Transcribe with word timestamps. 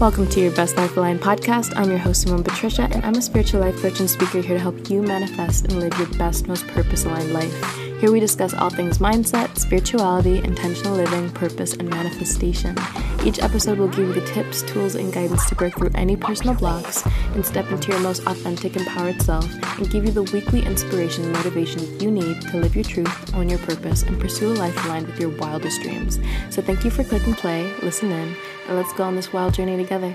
Welcome 0.00 0.28
to 0.28 0.40
your 0.40 0.52
Best 0.52 0.76
Life 0.76 0.96
Aligned 0.96 1.20
podcast. 1.20 1.72
I'm 1.74 1.90
your 1.90 1.98
host, 1.98 2.22
Simone 2.22 2.44
Patricia, 2.44 2.82
and 2.82 3.04
I'm 3.04 3.16
a 3.16 3.20
spiritual 3.20 3.62
life 3.62 3.82
coach 3.82 3.98
and 3.98 4.08
speaker 4.08 4.40
here 4.40 4.54
to 4.54 4.60
help 4.60 4.88
you 4.88 5.02
manifest 5.02 5.64
and 5.64 5.80
live 5.80 5.98
your 5.98 6.06
best, 6.16 6.46
most 6.46 6.68
purpose 6.68 7.04
aligned 7.04 7.32
life. 7.32 7.74
Here 7.98 8.12
we 8.12 8.20
discuss 8.20 8.54
all 8.54 8.70
things 8.70 8.98
mindset, 8.98 9.58
spirituality, 9.58 10.38
intentional 10.38 10.94
living, 10.94 11.28
purpose, 11.30 11.72
and 11.72 11.90
manifestation. 11.90 12.76
Each 13.24 13.40
episode 13.40 13.78
will 13.78 13.88
give 13.88 14.06
you 14.06 14.12
the 14.12 14.24
tips, 14.26 14.62
tools, 14.62 14.94
and 14.94 15.12
guidance 15.12 15.48
to 15.48 15.56
break 15.56 15.74
through 15.74 15.90
any 15.96 16.14
personal 16.14 16.54
blocks 16.54 17.04
and 17.34 17.44
step 17.44 17.68
into 17.72 17.90
your 17.90 18.00
most 18.00 18.24
authentic, 18.28 18.76
empowered 18.76 19.20
self, 19.20 19.52
and 19.78 19.90
give 19.90 20.04
you 20.04 20.12
the 20.12 20.22
weekly 20.22 20.64
inspiration 20.64 21.24
and 21.24 21.32
motivation 21.32 21.98
you 21.98 22.12
need 22.12 22.40
to 22.42 22.58
live 22.58 22.76
your 22.76 22.84
truth, 22.84 23.34
own 23.34 23.48
your 23.48 23.58
purpose, 23.58 24.04
and 24.04 24.20
pursue 24.20 24.52
a 24.52 24.54
life 24.54 24.84
aligned 24.84 25.08
with 25.08 25.18
your 25.18 25.30
wildest 25.30 25.82
dreams. 25.82 26.20
So 26.50 26.62
thank 26.62 26.84
you 26.84 26.92
for 26.92 27.02
clicking 27.02 27.34
play, 27.34 27.68
listen 27.82 28.12
in, 28.12 28.36
and 28.68 28.76
let's 28.76 28.92
go 28.92 29.02
on 29.04 29.16
this 29.16 29.32
wild 29.32 29.54
journey 29.54 29.78
together. 29.78 30.14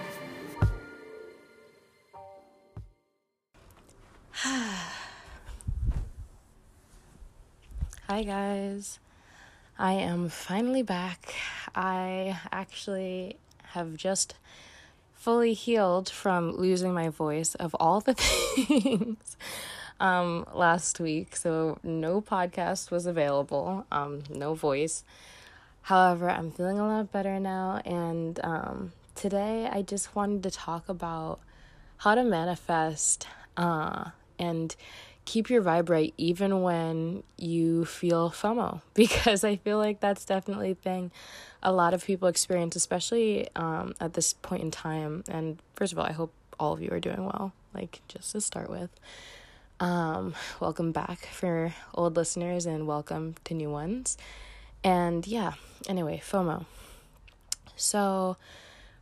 Hi, 8.07 8.23
guys. 8.23 8.99
I 9.79 9.93
am 9.93 10.29
finally 10.29 10.84
back. 10.84 11.34
I 11.73 12.39
actually 12.52 13.38
have 13.71 13.95
just 13.95 14.35
fully 15.15 15.54
healed 15.54 16.09
from 16.09 16.51
losing 16.51 16.93
my 16.93 17.09
voice 17.09 17.55
of 17.55 17.76
all 17.79 18.01
the 18.01 18.13
things 18.17 19.35
um, 19.99 20.46
last 20.54 20.99
week. 20.99 21.35
So, 21.35 21.79
no 21.81 22.21
podcast 22.21 22.91
was 22.91 23.07
available, 23.07 23.87
um, 23.91 24.21
no 24.29 24.54
voice. 24.54 25.04
However, 25.84 26.29
I'm 26.29 26.51
feeling 26.51 26.79
a 26.79 26.87
lot 26.87 27.12
better 27.12 27.39
now. 27.39 27.81
And 27.85 28.39
um, 28.43 28.93
today 29.15 29.70
I 29.71 29.81
just 29.81 30.15
wanted 30.15 30.43
to 30.43 30.51
talk 30.51 30.87
about 30.87 31.40
how 31.98 32.15
to 32.15 32.23
manifest 32.23 33.27
uh, 33.57 34.12
and 34.40 34.75
keep 35.25 35.49
your 35.49 35.62
vibe 35.62 35.90
right 35.90 36.13
even 36.17 36.62
when 36.62 37.23
you 37.37 37.85
feel 37.85 38.29
FOMO 38.29 38.81
because 38.93 39.43
I 39.43 39.57
feel 39.57 39.77
like 39.77 39.99
that's 39.99 40.25
definitely 40.25 40.71
a 40.71 40.75
thing 40.75 41.12
a 41.62 41.71
lot 41.71 41.93
of 41.93 42.05
people 42.05 42.27
experience, 42.27 42.75
especially 42.75 43.47
um, 43.55 43.93
at 43.99 44.13
this 44.13 44.34
point 44.34 44.63
in 44.63 44.71
time. 44.71 45.23
And 45.27 45.59
first 45.75 45.93
of 45.93 45.99
all, 45.99 46.05
I 46.05 46.12
hope 46.12 46.34
all 46.59 46.73
of 46.73 46.81
you 46.81 46.90
are 46.91 46.99
doing 46.99 47.25
well, 47.25 47.53
like 47.73 48.01
just 48.07 48.31
to 48.34 48.41
start 48.41 48.70
with. 48.70 48.90
Um, 49.79 50.35
welcome 50.59 50.91
back 50.91 51.25
for 51.31 51.73
old 51.93 52.15
listeners 52.15 52.65
and 52.65 52.85
welcome 52.87 53.35
to 53.45 53.53
new 53.53 53.70
ones. 53.70 54.18
And 54.84 55.26
yeah, 55.26 55.53
anyway, 55.87 56.21
FOMO. 56.23 56.65
So, 57.76 58.37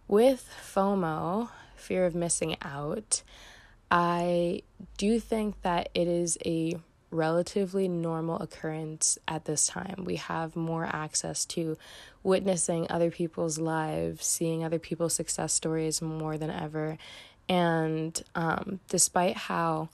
with 0.08 0.50
FOMO, 0.74 1.50
fear 1.76 2.06
of 2.06 2.16
missing 2.16 2.56
out, 2.62 3.24
I 3.90 4.62
do 4.98 5.20
think 5.20 5.62
that 5.64 5.90
it 5.94 6.08
is 6.08 6.38
a 6.46 6.78
relatively 7.12 7.90
normal 7.90 8.40
occurrence 8.40 9.18
at 9.28 9.46
this 9.46 9.68
time. 9.68 10.06
We 10.06 10.16
have 10.16 10.56
more 10.56 10.86
access 10.86 11.46
to 11.48 11.78
witnessing 12.24 12.88
other 12.90 13.12
people's 13.12 13.60
lives, 13.60 14.26
seeing 14.26 14.64
other 14.64 14.80
people's 14.80 15.14
success 15.14 15.54
stories 15.54 16.02
more 16.02 16.38
than 16.38 16.50
ever. 16.50 16.98
And 17.50 18.22
um, 18.34 18.80
despite 18.88 19.36
how 19.36 19.90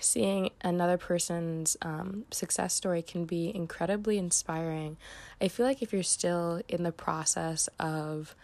seeing 0.00 0.50
another 0.62 0.96
person's 0.96 1.76
um, 1.82 2.24
success 2.30 2.74
story 2.74 3.02
can 3.02 3.24
be 3.24 3.54
incredibly 3.54 4.18
inspiring, 4.18 4.96
I 5.40 5.48
feel 5.48 5.66
like 5.66 5.82
if 5.82 5.92
you're 5.92 6.02
still 6.02 6.62
in 6.68 6.82
the 6.82 6.92
process 6.92 7.68
of 7.78 8.34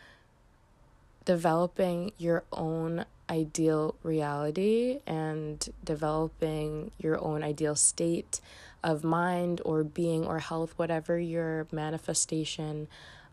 developing 1.25 2.13
your 2.19 2.45
own 2.53 3.05
ideal 3.29 3.95
reality 4.03 4.99
and 5.07 5.69
developing 5.85 6.91
your 6.99 7.23
own 7.23 7.45
ideal 7.45 7.77
state 7.77 8.41
of 8.83 9.05
mind 9.05 9.61
or 9.65 9.85
being 9.85 10.27
or 10.27 10.41
health, 10.41 10.73
whatever 10.77 11.19
your 11.19 11.67
manifestation 11.71 12.89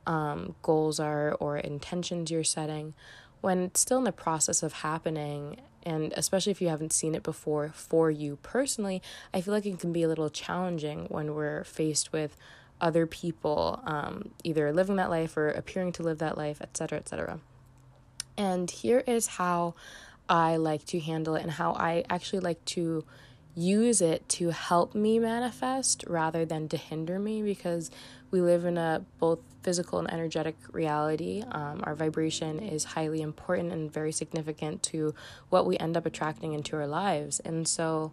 um, 0.06 0.56
goals 0.62 1.00
are 1.00 1.34
or 1.40 1.58
intentions 1.58 2.30
you're 2.30 2.44
setting, 2.44 2.94
when 3.42 3.64
it's 3.64 3.80
still 3.80 3.98
in 3.98 4.04
the 4.04 4.12
process 4.12 4.62
of 4.62 4.74
happening, 4.74 5.58
and 5.88 6.14
especially 6.18 6.52
if 6.52 6.62
you 6.62 6.68
haven't 6.68 6.92
seen 6.92 7.16
it 7.16 7.24
before 7.24 7.72
for 7.74 8.12
you 8.12 8.38
personally, 8.44 9.02
I 9.34 9.40
feel 9.40 9.54
like 9.54 9.66
it 9.66 9.80
can 9.80 9.94
be 9.94 10.04
a 10.04 10.08
little 10.10 10.30
challenging 10.30 11.06
when 11.08 11.34
we're 11.34 11.64
faced 11.64 12.12
with 12.12 12.36
other 12.82 13.08
people 13.08 13.82
um, 13.86 14.32
either 14.44 14.74
living 14.74 14.98
that 14.98 15.10
life 15.10 15.38
or 15.38 15.48
appearing 15.48 15.94
to 15.94 16.04
live 16.04 16.18
that 16.18 16.38
life, 16.38 16.62
etc., 16.62 17.00
etc. 17.00 17.40
And 18.36 18.70
here 18.70 19.02
is 19.08 19.28
how 19.28 19.76
I 20.28 20.58
like 20.58 20.86
to 20.88 21.00
handle 21.00 21.36
it 21.36 21.44
and 21.44 21.52
how 21.52 21.72
I 21.72 22.04
actually 22.10 22.42
like 22.42 22.64
to 22.66 23.06
use 23.56 24.02
it 24.02 24.28
to 24.30 24.50
help 24.50 24.94
me 24.94 25.20
manifest 25.20 26.04
rather 26.06 26.44
than 26.44 26.68
to 26.68 26.76
hinder 26.76 27.18
me 27.18 27.42
because 27.42 27.90
we 28.32 28.42
live 28.42 28.66
in 28.66 28.78
a 28.78 29.04
both 29.20 29.40
physical 29.64 30.00
and 30.00 30.12
energetic 30.12 30.56
reality. 30.72 31.44
Um, 31.52 31.82
our 31.84 31.96
vibration 31.96 32.60
is 32.60 32.84
highly 32.84 33.22
important 33.22 33.74
and 33.74 33.92
very 33.92 34.12
significant 34.12 34.84
to 34.84 35.14
what 35.50 35.66
we 35.66 35.78
end 35.78 35.98
up 35.98 36.06
attracting 36.06 36.54
into 36.54 36.76
our 36.76 36.88
lives. 36.88 37.40
And 37.42 37.68
so, 37.68 38.12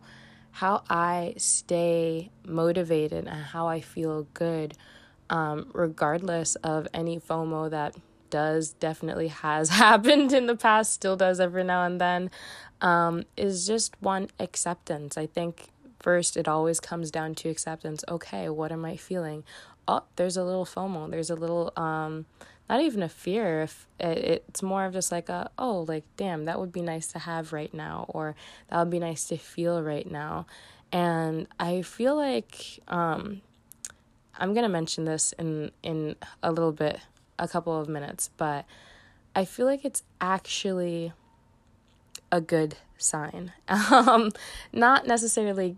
how 0.53 0.85
I 0.89 1.35
stay 1.37 2.31
motivated 2.47 3.27
and 3.27 3.43
how 3.45 3.67
I 3.67 3.81
feel 3.81 4.29
good, 4.35 4.75
um, 5.29 5.71
regardless 5.73 6.55
of 6.57 6.87
any 6.95 7.19
FOMO 7.19 7.71
that 7.71 7.97
does 8.31 8.73
definitely 8.73 9.29
has 9.29 9.69
happened 9.85 10.33
in 10.33 10.47
the 10.47 10.57
past, 10.57 10.93
still 10.93 11.17
does 11.17 11.41
every 11.41 11.65
now 11.65 11.85
and 11.85 12.01
then, 12.01 12.31
um, 12.81 13.25
is 13.37 13.67
just 13.67 13.95
one 14.01 14.29
acceptance. 14.41 15.17
I 15.17 15.27
think 15.27 15.69
first 16.01 16.37
it 16.37 16.47
always 16.47 16.81
comes 16.81 17.11
down 17.11 17.35
to 17.37 17.49
acceptance. 17.49 18.05
Okay, 18.09 18.49
what 18.49 18.71
am 18.71 18.85
I 18.85 18.97
feeling? 18.97 19.45
Oh, 19.87 20.03
there's 20.17 20.37
a 20.37 20.45
little 20.45 20.65
FOMO. 20.65 21.11
There's 21.11 21.31
a 21.31 21.35
little 21.35 21.73
um 21.77 22.27
not 22.69 22.81
even 22.81 23.03
a 23.03 23.09
fear 23.09 23.63
if 23.63 23.87
it's 24.01 24.63
more 24.63 24.87
of 24.87 24.95
just 24.95 25.13
like 25.13 25.29
a 25.29 25.51
oh 25.59 25.81
like 25.81 26.05
damn 26.17 26.47
that 26.47 26.59
would 26.59 26.73
be 26.73 26.81
nice 26.81 27.09
to 27.09 27.19
have 27.19 27.53
right 27.53 27.75
now 27.75 28.07
or 28.09 28.35
that 28.71 28.79
would 28.79 28.89
be 28.89 28.99
nice 28.99 29.25
to 29.25 29.37
feel 29.37 29.83
right 29.83 30.11
now 30.11 30.47
and 30.91 31.47
i 31.61 31.83
feel 31.83 32.17
like 32.17 32.81
um 32.89 33.43
i'm 34.39 34.55
to 34.55 34.67
mention 34.67 35.05
this 35.05 35.35
in 35.39 35.71
in 35.83 36.17
a 36.43 36.51
little 36.51 36.73
bit 36.73 37.01
a 37.39 37.49
couple 37.49 37.79
of 37.79 37.89
minutes, 37.89 38.31
but 38.37 38.65
I 39.35 39.45
feel 39.45 39.67
like 39.67 39.85
it's 39.85 40.03
actually 40.21 41.13
a 42.31 42.41
good 42.41 42.77
sign. 42.99 43.53
Um, 43.69 44.33
not 44.73 45.07
necessarily, 45.07 45.77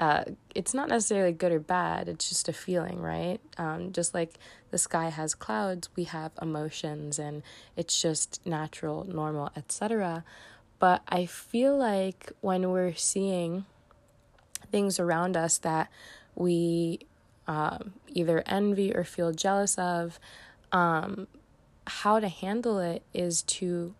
uh, 0.00 0.24
it's 0.54 0.74
not 0.74 0.88
necessarily 0.88 1.32
good 1.32 1.52
or 1.52 1.60
bad. 1.60 2.08
It's 2.08 2.28
just 2.28 2.48
a 2.48 2.52
feeling, 2.52 3.00
right? 3.00 3.40
Um, 3.56 3.92
just 3.92 4.14
like 4.14 4.34
the 4.70 4.78
sky 4.78 5.08
has 5.08 5.34
clouds, 5.34 5.88
we 5.96 6.04
have 6.04 6.32
emotions, 6.40 7.18
and 7.18 7.42
it's 7.76 8.00
just 8.00 8.40
natural, 8.46 9.04
normal, 9.04 9.50
etc. 9.56 10.24
But 10.78 11.02
I 11.08 11.26
feel 11.26 11.76
like 11.76 12.32
when 12.40 12.70
we're 12.70 12.94
seeing 12.94 13.64
things 14.70 15.00
around 15.00 15.36
us 15.36 15.58
that 15.58 15.90
we 16.34 17.00
um, 17.48 17.94
either 18.08 18.44
envy 18.46 18.94
or 18.94 19.02
feel 19.02 19.32
jealous 19.32 19.76
of, 19.78 20.20
um, 20.70 21.26
how 21.86 22.20
to 22.20 22.28
handle 22.28 22.78
it 22.78 23.02
is 23.14 23.42
to 23.42 23.94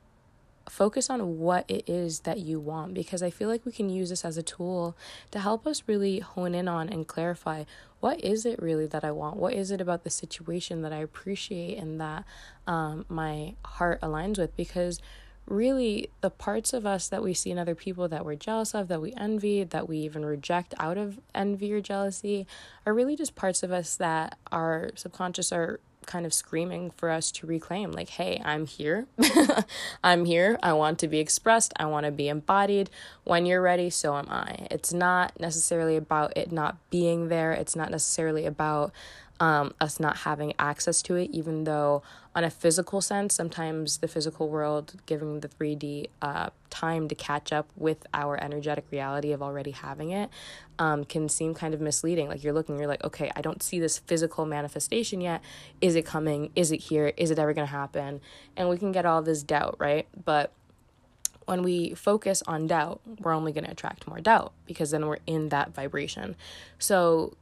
focus 0.68 1.10
on 1.10 1.38
what 1.38 1.64
it 1.68 1.88
is 1.88 2.20
that 2.20 2.38
you 2.38 2.60
want 2.60 2.94
because 2.94 3.22
I 3.22 3.30
feel 3.30 3.48
like 3.48 3.64
we 3.64 3.72
can 3.72 3.90
use 3.90 4.10
this 4.10 4.24
as 4.24 4.36
a 4.36 4.42
tool 4.42 4.96
to 5.30 5.40
help 5.40 5.66
us 5.66 5.82
really 5.86 6.20
hone 6.20 6.54
in 6.54 6.68
on 6.68 6.88
and 6.88 7.06
clarify 7.06 7.64
what 8.00 8.22
is 8.22 8.46
it 8.46 8.62
really 8.62 8.86
that 8.86 9.04
I 9.04 9.10
want? 9.10 9.36
What 9.36 9.54
is 9.54 9.70
it 9.70 9.80
about 9.80 10.04
the 10.04 10.10
situation 10.10 10.82
that 10.82 10.92
I 10.92 10.98
appreciate 10.98 11.78
and 11.78 12.00
that 12.00 12.24
um, 12.66 13.04
my 13.08 13.54
heart 13.64 14.00
aligns 14.00 14.38
with? 14.38 14.56
Because 14.56 15.00
really, 15.46 16.10
the 16.20 16.30
parts 16.30 16.72
of 16.72 16.86
us 16.86 17.08
that 17.08 17.22
we 17.22 17.34
see 17.34 17.50
in 17.50 17.58
other 17.58 17.74
people 17.74 18.06
that 18.08 18.24
we're 18.24 18.34
jealous 18.34 18.74
of, 18.74 18.88
that 18.88 19.00
we 19.00 19.12
envy, 19.14 19.64
that 19.64 19.88
we 19.88 19.98
even 19.98 20.24
reject 20.24 20.74
out 20.78 20.98
of 20.98 21.18
envy 21.34 21.72
or 21.72 21.80
jealousy, 21.80 22.46
are 22.86 22.94
really 22.94 23.16
just 23.16 23.34
parts 23.34 23.62
of 23.62 23.72
us 23.72 23.96
that 23.96 24.38
our 24.52 24.90
subconscious 24.94 25.50
are 25.50 25.80
kind 26.08 26.26
of 26.26 26.34
screaming 26.34 26.90
for 26.96 27.10
us 27.10 27.30
to 27.30 27.46
reclaim 27.46 27.92
like 27.92 28.08
hey 28.08 28.42
i'm 28.44 28.66
here. 28.66 29.06
I'm 30.04 30.24
here. 30.24 30.58
I 30.62 30.72
want 30.72 30.98
to 31.00 31.08
be 31.08 31.18
expressed. 31.18 31.72
I 31.76 31.86
want 31.86 32.06
to 32.06 32.12
be 32.12 32.28
embodied. 32.28 32.90
When 33.24 33.46
you're 33.46 33.62
ready 33.62 33.90
so 33.90 34.16
am 34.16 34.26
i. 34.30 34.66
It's 34.70 34.92
not 34.92 35.38
necessarily 35.38 35.96
about 35.96 36.36
it 36.36 36.50
not 36.50 36.76
being 36.90 37.28
there. 37.28 37.52
It's 37.52 37.76
not 37.76 37.90
necessarily 37.90 38.46
about 38.46 38.92
um, 39.40 39.72
us 39.80 40.00
not 40.00 40.18
having 40.18 40.52
access 40.58 41.00
to 41.02 41.14
it, 41.14 41.30
even 41.32 41.64
though 41.64 42.02
on 42.34 42.44
a 42.44 42.50
physical 42.50 43.00
sense, 43.00 43.34
sometimes 43.34 43.98
the 43.98 44.08
physical 44.08 44.48
world 44.48 44.94
giving 45.06 45.40
the 45.40 45.48
3D 45.48 46.08
uh, 46.22 46.50
time 46.70 47.08
to 47.08 47.14
catch 47.14 47.52
up 47.52 47.68
with 47.76 48.06
our 48.12 48.42
energetic 48.42 48.84
reality 48.90 49.32
of 49.32 49.42
already 49.42 49.70
having 49.70 50.10
it 50.10 50.30
um, 50.78 51.04
can 51.04 51.28
seem 51.28 51.54
kind 51.54 51.74
of 51.74 51.80
misleading. 51.80 52.28
Like 52.28 52.42
you're 52.42 52.52
looking, 52.52 52.78
you're 52.78 52.88
like, 52.88 53.04
okay, 53.04 53.30
I 53.34 53.40
don't 53.40 53.62
see 53.62 53.78
this 53.80 53.98
physical 53.98 54.44
manifestation 54.44 55.20
yet. 55.20 55.42
Is 55.80 55.94
it 55.94 56.04
coming? 56.04 56.50
Is 56.54 56.72
it 56.72 56.78
here? 56.78 57.12
Is 57.16 57.30
it 57.30 57.38
ever 57.38 57.52
going 57.52 57.66
to 57.66 57.72
happen? 57.72 58.20
And 58.56 58.68
we 58.68 58.78
can 58.78 58.92
get 58.92 59.06
all 59.06 59.22
this 59.22 59.42
doubt, 59.42 59.76
right? 59.78 60.06
But 60.24 60.52
when 61.46 61.62
we 61.62 61.94
focus 61.94 62.42
on 62.46 62.66
doubt, 62.66 63.00
we're 63.20 63.32
only 63.32 63.52
going 63.52 63.64
to 63.64 63.70
attract 63.70 64.06
more 64.06 64.20
doubt 64.20 64.52
because 64.66 64.90
then 64.90 65.06
we're 65.06 65.18
in 65.26 65.48
that 65.48 65.74
vibration. 65.74 66.36
So 66.78 67.36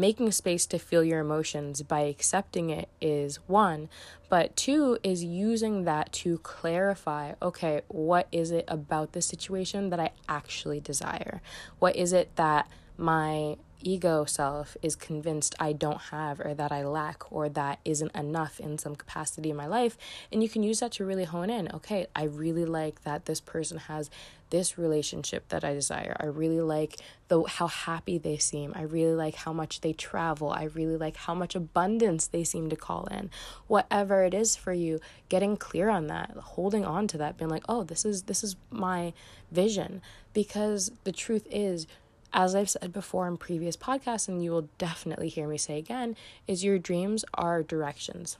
making 0.00 0.32
space 0.32 0.66
to 0.66 0.78
feel 0.78 1.04
your 1.04 1.20
emotions 1.20 1.82
by 1.82 2.00
accepting 2.00 2.70
it 2.70 2.88
is 3.00 3.38
one, 3.46 3.88
but 4.28 4.56
two 4.56 4.98
is 5.02 5.22
using 5.22 5.84
that 5.84 6.12
to 6.12 6.38
clarify 6.38 7.34
okay, 7.42 7.82
what 7.88 8.26
is 8.32 8.50
it 8.50 8.64
about 8.68 9.12
the 9.12 9.22
situation 9.22 9.90
that 9.90 10.00
I 10.00 10.10
actually 10.28 10.80
desire? 10.80 11.42
What 11.78 11.96
is 11.96 12.12
it 12.12 12.34
that 12.36 12.68
my 12.96 13.56
ego 13.82 14.24
self 14.24 14.76
is 14.82 14.94
convinced 14.94 15.54
I 15.58 15.72
don't 15.72 16.00
have 16.10 16.40
or 16.40 16.54
that 16.54 16.72
I 16.72 16.84
lack 16.84 17.30
or 17.32 17.48
that 17.48 17.80
isn't 17.84 18.14
enough 18.14 18.60
in 18.60 18.78
some 18.78 18.96
capacity 18.96 19.50
in 19.50 19.56
my 19.56 19.66
life. 19.66 19.96
And 20.32 20.42
you 20.42 20.48
can 20.48 20.62
use 20.62 20.80
that 20.80 20.92
to 20.92 21.04
really 21.04 21.24
hone 21.24 21.50
in. 21.50 21.68
Okay, 21.72 22.06
I 22.14 22.24
really 22.24 22.64
like 22.64 23.02
that 23.04 23.26
this 23.26 23.40
person 23.40 23.78
has 23.78 24.10
this 24.50 24.76
relationship 24.76 25.48
that 25.48 25.64
I 25.64 25.72
desire. 25.72 26.16
I 26.20 26.26
really 26.26 26.60
like 26.60 26.96
the 27.28 27.42
how 27.44 27.68
happy 27.68 28.18
they 28.18 28.36
seem. 28.36 28.72
I 28.74 28.82
really 28.82 29.14
like 29.14 29.36
how 29.36 29.52
much 29.52 29.80
they 29.80 29.92
travel. 29.92 30.50
I 30.50 30.64
really 30.64 30.96
like 30.96 31.16
how 31.16 31.34
much 31.34 31.54
abundance 31.54 32.26
they 32.26 32.44
seem 32.44 32.68
to 32.70 32.76
call 32.76 33.06
in. 33.06 33.30
Whatever 33.68 34.24
it 34.24 34.34
is 34.34 34.56
for 34.56 34.72
you, 34.72 35.00
getting 35.28 35.56
clear 35.56 35.88
on 35.88 36.08
that, 36.08 36.30
holding 36.36 36.84
on 36.84 37.06
to 37.08 37.18
that, 37.18 37.38
being 37.38 37.50
like, 37.50 37.64
"Oh, 37.68 37.84
this 37.84 38.04
is 38.04 38.24
this 38.24 38.44
is 38.44 38.56
my 38.70 39.12
vision." 39.50 40.02
Because 40.32 40.92
the 41.04 41.12
truth 41.12 41.46
is 41.50 41.86
as 42.32 42.54
I've 42.54 42.70
said 42.70 42.92
before 42.92 43.26
in 43.26 43.36
previous 43.36 43.76
podcasts, 43.76 44.28
and 44.28 44.42
you 44.42 44.50
will 44.50 44.68
definitely 44.78 45.28
hear 45.28 45.48
me 45.48 45.58
say 45.58 45.78
again, 45.78 46.16
is 46.46 46.64
your 46.64 46.78
dreams 46.78 47.24
are 47.34 47.62
directions. 47.62 48.38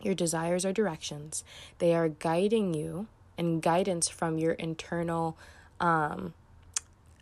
Your 0.00 0.14
desires 0.14 0.64
are 0.64 0.72
directions. 0.72 1.44
They 1.78 1.94
are 1.94 2.08
guiding 2.08 2.74
you 2.74 3.06
and 3.36 3.62
guidance 3.62 4.08
from 4.08 4.38
your 4.38 4.52
internal, 4.52 5.36
um, 5.78 6.34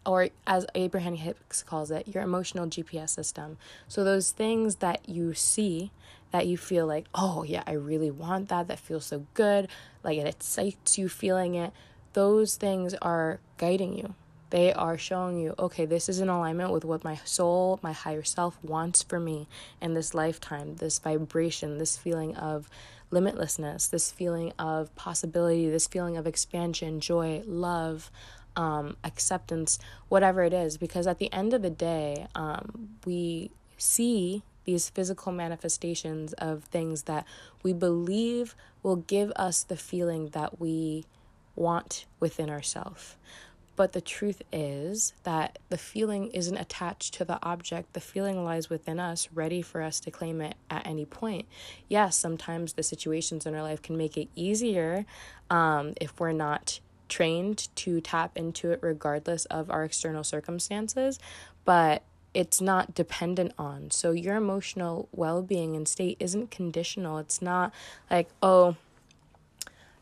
or 0.06 0.28
as 0.46 0.66
Abraham 0.74 1.14
Hicks 1.16 1.62
calls 1.62 1.90
it, 1.90 2.08
your 2.08 2.22
emotional 2.22 2.66
GPS 2.66 3.10
system. 3.10 3.58
So, 3.88 4.04
those 4.04 4.30
things 4.30 4.76
that 4.76 5.08
you 5.08 5.34
see 5.34 5.90
that 6.30 6.46
you 6.46 6.56
feel 6.56 6.86
like, 6.86 7.06
oh, 7.14 7.42
yeah, 7.42 7.62
I 7.66 7.72
really 7.72 8.10
want 8.10 8.48
that, 8.48 8.68
that 8.68 8.78
feels 8.78 9.06
so 9.06 9.26
good, 9.34 9.68
like 10.04 10.18
it 10.18 10.26
excites 10.26 10.98
you 10.98 11.08
feeling 11.08 11.54
it, 11.54 11.72
those 12.12 12.56
things 12.56 12.94
are 12.94 13.40
guiding 13.56 13.96
you 13.96 14.14
they 14.50 14.72
are 14.72 14.96
showing 14.96 15.38
you, 15.38 15.54
okay, 15.58 15.84
this 15.84 16.08
is 16.08 16.20
in 16.20 16.28
alignment 16.28 16.72
with 16.72 16.84
what 16.84 17.04
my 17.04 17.16
soul, 17.24 17.78
my 17.82 17.92
higher 17.92 18.22
self 18.22 18.58
wants 18.62 19.02
for 19.02 19.20
me 19.20 19.46
in 19.80 19.94
this 19.94 20.14
lifetime, 20.14 20.76
this 20.76 20.98
vibration, 20.98 21.78
this 21.78 21.96
feeling 21.96 22.34
of 22.36 22.68
limitlessness, 23.12 23.90
this 23.90 24.10
feeling 24.10 24.52
of 24.58 24.94
possibility, 24.94 25.68
this 25.68 25.86
feeling 25.86 26.16
of 26.16 26.26
expansion, 26.26 27.00
joy, 27.00 27.42
love, 27.46 28.10
um, 28.56 28.96
acceptance, 29.04 29.78
whatever 30.08 30.42
it 30.42 30.52
is. 30.52 30.76
Because 30.76 31.06
at 31.06 31.18
the 31.18 31.32
end 31.32 31.52
of 31.54 31.62
the 31.62 31.70
day, 31.70 32.26
um, 32.34 32.90
we 33.04 33.50
see 33.76 34.42
these 34.64 34.90
physical 34.90 35.32
manifestations 35.32 36.32
of 36.34 36.64
things 36.64 37.04
that 37.04 37.24
we 37.62 37.72
believe 37.72 38.54
will 38.82 38.96
give 38.96 39.30
us 39.36 39.62
the 39.62 39.76
feeling 39.76 40.28
that 40.28 40.60
we 40.60 41.04
want 41.56 42.04
within 42.20 42.50
ourselves. 42.50 43.16
But 43.78 43.92
the 43.92 44.00
truth 44.00 44.42
is 44.52 45.12
that 45.22 45.60
the 45.69 45.78
feeling 45.78 46.32
isn't 46.32 46.56
attached 46.56 47.14
to 47.14 47.25
the 47.25 47.38
object. 47.44 47.92
The 47.92 48.00
feeling 48.00 48.42
lies 48.44 48.69
within 48.69 48.98
us, 48.98 49.28
ready 49.32 49.62
for 49.62 49.82
us 49.82 50.00
to 50.00 50.10
claim 50.10 50.40
it 50.40 50.56
at 50.69 50.84
any 50.84 51.04
point. 51.04 51.46
Yes, 51.86 52.16
sometimes 52.16 52.72
the 52.72 52.82
situations 52.82 53.46
in 53.46 53.54
our 53.54 53.62
life 53.62 53.80
can 53.80 53.96
make 53.96 54.16
it 54.16 54.30
easier 54.34 55.06
um, 55.48 55.94
if 56.00 56.19
we're 56.19 56.32
not 56.32 56.80
trained 57.08 57.69
to 57.76 58.00
tap 58.00 58.36
into 58.36 58.72
it 58.72 58.80
regardless 58.82 59.44
of 59.44 59.70
our 59.70 59.84
external 59.84 60.25
circumstances. 60.25 61.20
But 61.64 62.02
it's 62.34 62.60
not 62.60 62.96
dependent 62.96 63.52
on. 63.56 63.92
So 63.92 64.10
your 64.10 64.34
emotional 64.34 65.08
well 65.12 65.40
being 65.40 65.76
and 65.76 65.86
state 65.86 66.16
isn't 66.19 66.50
conditional. 66.50 67.19
It's 67.19 67.40
not 67.40 67.72
like, 68.10 68.28
oh, 68.42 68.75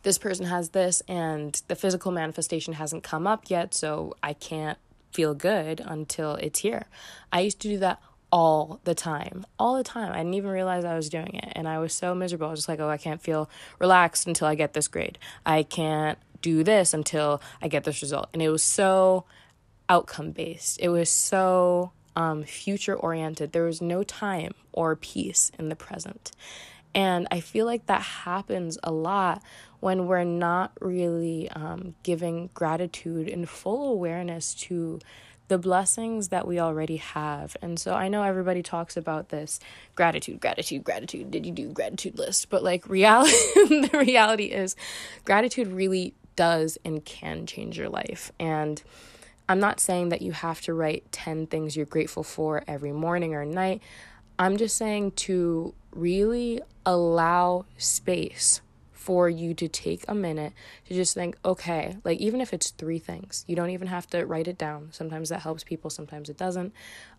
this 0.03 0.19
person 0.19 0.47
has 0.47 0.71
this 0.71 1.03
and 1.09 1.61
the 1.69 1.77
physical 1.77 2.13
manifestation 2.13 2.75
hasn't 2.75 3.03
come 3.03 3.27
up 3.27 3.45
yet, 3.49 3.75
so 3.75 4.15
I 4.23 4.33
can't 4.33 4.79
feel 5.13 5.35
good 5.35 5.81
until 5.85 6.35
it's 6.35 6.61
here. 6.61 6.87
I 7.33 7.41
used 7.41 7.61
to 7.61 7.69
do 7.69 7.79
that 7.79 8.01
all 8.33 8.81
the 8.85 8.95
time, 8.95 9.47
all 9.59 9.77
the 9.77 9.85
time. 9.85 10.13
I 10.13 10.19
didn't 10.19 10.35
even 10.35 10.51
realize 10.51 10.85
I 10.85 10.97
was 10.97 11.09
doing 11.09 11.35
it. 11.35 11.53
And 11.53 11.69
I 11.69 11.79
was 11.79 11.93
so 11.93 12.15
miserable. 12.15 12.49
I 12.49 12.51
was 12.51 12.61
just 12.61 12.69
like, 12.69 12.81
oh, 12.81 12.89
I 12.89 12.97
can't 12.99 13.23
feel 13.23 13.49
relaxed 13.79 14.27
until 14.27 14.49
I 14.49 14.55
get 14.55 14.73
this 14.73 14.89
grade. 14.89 15.19
I 15.45 15.63
can't 15.63 16.19
do 16.43 16.63
this 16.63 16.93
until 16.93 17.41
I 17.63 17.69
get 17.69 17.85
this 17.85 18.03
result. 18.03 18.29
And 18.33 18.43
it 18.43 18.51
was 18.51 18.63
so 18.63 19.25
outcome 19.89 20.33
based. 20.33 20.79
It 20.81 20.89
was 20.89 21.09
so 21.09 21.93
um, 22.15 22.45
future 22.45 22.95
oriented. 22.95 23.53
There 23.53 23.65
was 23.65 23.81
no 23.81 24.03
time 24.03 24.53
or 24.73 24.97
peace 24.97 25.51
in 25.59 25.69
the 25.69 25.77
present. 25.77 26.33
And 26.95 27.29
I 27.31 27.41
feel 27.41 27.67
like 27.67 27.87
that 27.87 28.03
happens 28.03 28.79
a 28.83 28.91
lot 28.91 29.43
when 29.81 30.07
we're 30.07 30.25
not 30.25 30.73
really 30.81 31.51
um, 31.51 31.95
giving 32.03 32.51
gratitude 32.55 33.29
and 33.29 33.49
full 33.49 33.93
awareness 33.93 34.55
to 34.55 35.01
the 35.49 35.59
blessings 35.59 36.29
that 36.29 36.47
we 36.47 36.59
already 36.59 36.97
have. 36.97 37.57
And 37.63 37.79
so 37.79 37.95
I 37.95 38.09
know 38.09 38.23
everybody 38.23 38.63
talks 38.63 38.97
about 38.97 39.29
this 39.29 39.61
gratitude, 39.95 40.41
gratitude, 40.41 40.83
gratitude. 40.83 41.31
Did 41.31 41.47
you 41.47 41.53
do 41.53 41.71
gratitude 41.73 42.19
list? 42.19 42.51
But 42.51 42.65
like 42.65 42.89
reality 42.89 43.33
the 43.55 44.05
reality 44.07 44.47
is 44.47 44.75
gratitude 45.25 45.69
really 45.69 46.15
does 46.35 46.79
and 46.85 47.05
can 47.05 47.47
change 47.47 47.79
your 47.79 47.89
life. 47.89 48.33
And 48.39 48.83
I'm 49.49 49.61
not 49.61 49.79
saying 49.79 50.09
that 50.09 50.23
you 50.23 50.33
have 50.33 50.61
to 50.63 50.75
write 50.75 51.11
10 51.13 51.47
things 51.47 51.77
you're 51.77 51.87
grateful 51.87 52.25
for 52.25 52.65
every 52.67 52.93
morning 52.93 53.35
or 53.35 53.45
night. 53.45 53.81
I'm 54.39 54.57
just 54.57 54.77
saying 54.77 55.13
to 55.13 55.75
really 55.93 56.61
allow 56.85 57.65
space 57.79 58.61
for 59.07 59.29
you 59.29 59.55
to 59.55 59.69
take 59.69 60.05
a 60.09 60.15
minute 60.17 60.53
to 60.89 60.93
just 60.93 61.15
think, 61.15 61.39
okay, 61.45 61.97
like 62.03 62.19
even 62.19 62.41
if 62.41 62.53
it's 62.53 62.71
three 62.71 62.99
things, 62.99 63.45
you 63.47 63.55
don't 63.55 63.71
even 63.71 63.87
have 63.87 64.09
to 64.09 64.27
write 64.27 64.49
it 64.49 64.59
down. 64.59 64.89
Sometimes 64.91 65.29
that 65.29 65.43
helps 65.43 65.63
people, 65.63 65.91
sometimes 65.91 66.29
it 66.29 66.37
doesn't. 66.37 66.73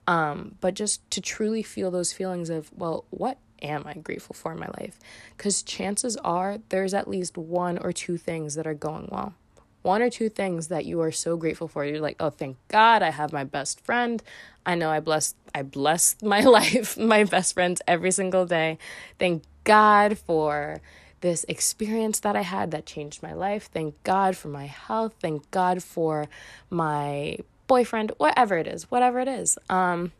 Um, 0.05 0.55
but 0.59 0.73
just 0.73 1.09
to 1.11 1.21
truly 1.21 1.63
feel 1.63 1.89
those 1.89 2.11
feelings 2.11 2.49
of, 2.49 2.69
well, 2.75 3.05
what 3.09 3.37
am 3.61 3.83
I 3.85 3.93
grateful 3.93 4.35
for 4.35 4.51
in 4.51 4.59
my 4.59 4.67
life? 4.77 4.99
Because 5.37 5.63
chances 5.63 6.17
are 6.17 6.57
there's 6.67 6.93
at 6.93 7.07
least 7.07 7.37
one 7.37 7.77
or 7.77 7.93
two 7.93 8.17
things 8.17 8.55
that 8.55 8.67
are 8.67 8.73
going 8.73 9.07
well. 9.09 9.33
One 9.81 10.01
or 10.01 10.09
two 10.09 10.27
things 10.27 10.67
that 10.67 10.83
you 10.83 10.99
are 10.99 11.13
so 11.13 11.37
grateful 11.37 11.69
for. 11.69 11.85
You're 11.85 12.01
like, 12.01 12.17
oh, 12.19 12.31
thank 12.31 12.57
God 12.67 13.01
I 13.01 13.11
have 13.11 13.31
my 13.31 13.45
best 13.45 13.79
friend. 13.79 14.21
I 14.65 14.75
know 14.75 14.89
I 14.89 14.99
bless 14.99 15.35
I 15.55 15.61
bless 15.61 16.17
my 16.21 16.41
life, 16.41 16.97
my 16.97 17.23
best 17.23 17.53
friends 17.53 17.81
every 17.87 18.11
single 18.11 18.45
day. 18.45 18.77
Thank 19.17 19.43
God 19.63 20.17
for 20.17 20.81
this 21.21 21.45
experience 21.47 22.19
that 22.21 22.35
I 22.35 22.41
had 22.41 22.71
that 22.71 22.85
changed 22.85 23.23
my 23.23 23.33
life. 23.33 23.69
Thank 23.71 24.01
God 24.03 24.37
for 24.37 24.47
my 24.49 24.65
health. 24.65 25.15
Thank 25.19 25.49
God 25.51 25.83
for 25.83 26.27
my 26.69 27.37
boyfriend, 27.67 28.11
whatever 28.17 28.57
it 28.57 28.67
is, 28.67 28.89
whatever 28.91 29.19
it 29.19 29.27
is. 29.27 29.57
Um, 29.69 30.11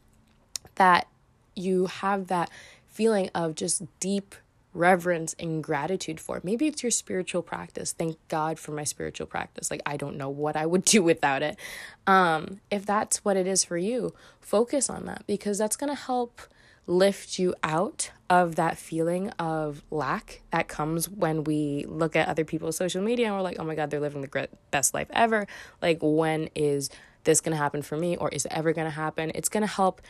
that 0.75 1.07
you 1.55 1.87
have 1.87 2.27
that 2.27 2.49
feeling 2.87 3.29
of 3.33 3.55
just 3.55 3.83
deep 3.99 4.35
reverence 4.73 5.35
and 5.39 5.63
gratitude 5.63 6.19
for. 6.19 6.39
Maybe 6.43 6.67
it's 6.67 6.83
your 6.83 6.91
spiritual 6.91 7.41
practice. 7.41 7.93
Thank 7.93 8.17
God 8.27 8.59
for 8.59 8.71
my 8.71 8.83
spiritual 8.83 9.27
practice. 9.27 9.71
Like 9.71 9.81
I 9.85 9.97
don't 9.97 10.17
know 10.17 10.29
what 10.29 10.55
I 10.55 10.65
would 10.65 10.85
do 10.93 11.01
without 11.03 11.41
it. 11.41 11.57
Um, 12.05 12.61
if 12.69 12.85
that's 12.85 13.25
what 13.25 13.37
it 13.37 13.47
is 13.47 13.63
for 13.63 13.77
you, 13.77 14.13
focus 14.39 14.89
on 14.89 15.05
that 15.05 15.23
because 15.27 15.57
that's 15.57 15.75
going 15.75 15.89
to 15.89 16.01
help 16.01 16.41
lift 16.87 17.37
you 17.37 17.53
out 17.63 18.11
of 18.29 18.55
that 18.55 18.77
feeling 18.77 19.29
of 19.31 19.83
lack 19.91 20.41
that 20.51 20.67
comes 20.67 21.09
when 21.09 21.43
we 21.43 21.85
look 21.87 22.15
at 22.15 22.27
other 22.27 22.45
people's 22.45 22.77
social 22.77 23.01
media 23.01 23.27
and 23.27 23.35
we're 23.35 23.41
like, 23.41 23.57
oh 23.59 23.63
my 23.63 23.75
God, 23.75 23.89
they're 23.89 23.99
living 23.99 24.21
the 24.21 24.49
best 24.71 24.93
life 24.93 25.07
ever. 25.11 25.47
Like, 25.81 25.99
when 26.01 26.49
is 26.55 26.89
this 27.25 27.41
going 27.41 27.51
to 27.51 27.61
happen 27.61 27.81
for 27.81 27.97
me 27.97 28.15
or 28.15 28.29
is 28.29 28.45
it 28.45 28.51
ever 28.53 28.73
going 28.73 28.85
to 28.85 28.91
happen? 28.91 29.31
It's 29.35 29.49
going 29.49 29.61
to 29.61 29.71
help 29.71 30.01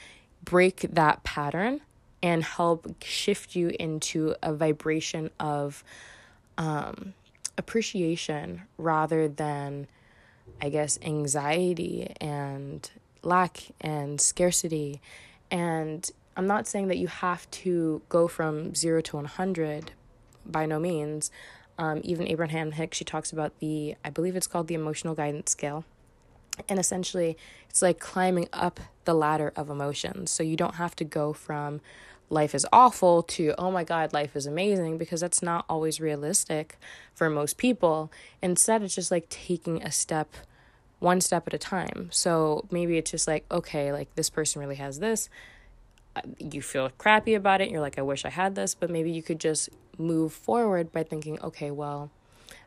break 0.44 0.82
that 0.94 1.24
pattern 1.24 1.82
and 2.22 2.44
help 2.44 3.04
shift 3.04 3.56
you 3.56 3.72
into 3.80 4.36
a 4.42 4.54
vibration 4.54 5.30
of 5.40 5.84
um, 6.58 7.14
appreciation 7.58 8.64
rather 8.78 9.28
than, 9.28 9.88
I 10.62 10.70
guess, 10.70 10.98
anxiety 11.02 12.14
and 12.22 12.90
lack 13.24 13.64
and 13.82 14.22
scarcity 14.22 15.02
and 15.52 16.10
I'm 16.38 16.48
not 16.48 16.68
saying 16.68 16.88
that 16.88 16.98
you 16.98 17.08
have 17.08 17.50
to 17.52 18.04
go 18.10 18.28
from 18.28 18.76
zero 18.76 19.02
to 19.02 19.16
100 19.18 19.92
by 20.46 20.68
no 20.68 20.80
means. 20.80 21.32
Um, 21.80 22.00
even 22.04 22.28
Abraham 22.28 22.72
Hicks, 22.72 22.98
she 22.98 23.04
talks 23.04 23.32
about 23.32 23.60
the, 23.60 23.96
I 24.06 24.12
believe 24.12 24.36
it's 24.36 24.48
called 24.48 24.68
the 24.68 24.76
emotional 24.76 25.16
guidance 25.16 25.52
scale. 25.52 25.84
And 26.70 26.80
essentially, 26.80 27.38
it's 27.70 27.82
like 27.82 28.00
climbing 28.00 28.48
up 28.54 28.80
the 29.06 29.16
ladder 29.16 29.52
of 29.56 29.70
emotions. 29.70 30.30
So 30.30 30.44
you 30.44 30.56
don't 30.56 30.76
have 30.76 30.96
to 30.98 31.04
go 31.04 31.34
from 31.34 31.82
life 32.30 32.54
is 32.54 32.68
awful 32.72 33.24
to, 33.24 33.56
oh 33.58 33.72
my 33.72 33.84
God, 33.84 34.14
life 34.14 34.36
is 34.36 34.46
amazing, 34.46 34.98
because 34.98 35.22
that's 35.22 35.42
not 35.42 35.66
always 35.68 36.00
realistic 36.00 36.78
for 37.16 37.30
most 37.30 37.58
people. 37.58 38.12
Instead, 38.44 38.84
it's 38.84 38.96
just 38.96 39.12
like 39.12 39.30
taking 39.30 39.82
a 39.82 39.92
step, 39.92 40.36
one 41.00 41.22
step 41.22 41.48
at 41.48 41.54
a 41.54 41.58
time. 41.58 42.10
So 42.12 42.68
maybe 42.70 42.98
it's 42.98 43.12
just 43.12 43.28
like, 43.28 43.46
okay, 43.50 43.92
like 43.92 44.14
this 44.16 44.30
person 44.30 44.60
really 44.60 44.76
has 44.76 45.00
this. 45.00 45.30
You 46.40 46.62
feel 46.62 46.90
crappy 46.98 47.34
about 47.34 47.62
it. 47.62 47.70
You're 47.70 47.82
like, 47.82 47.98
I 47.98 48.02
wish 48.02 48.26
I 48.26 48.30
had 48.30 48.56
this. 48.56 48.76
But 48.76 48.90
maybe 48.90 49.12
you 49.12 49.24
could 49.24 49.40
just 49.40 49.70
move 49.98 50.34
forward 50.34 50.92
by 50.92 51.04
thinking, 51.04 51.40
okay, 51.42 51.72
well, 51.72 52.12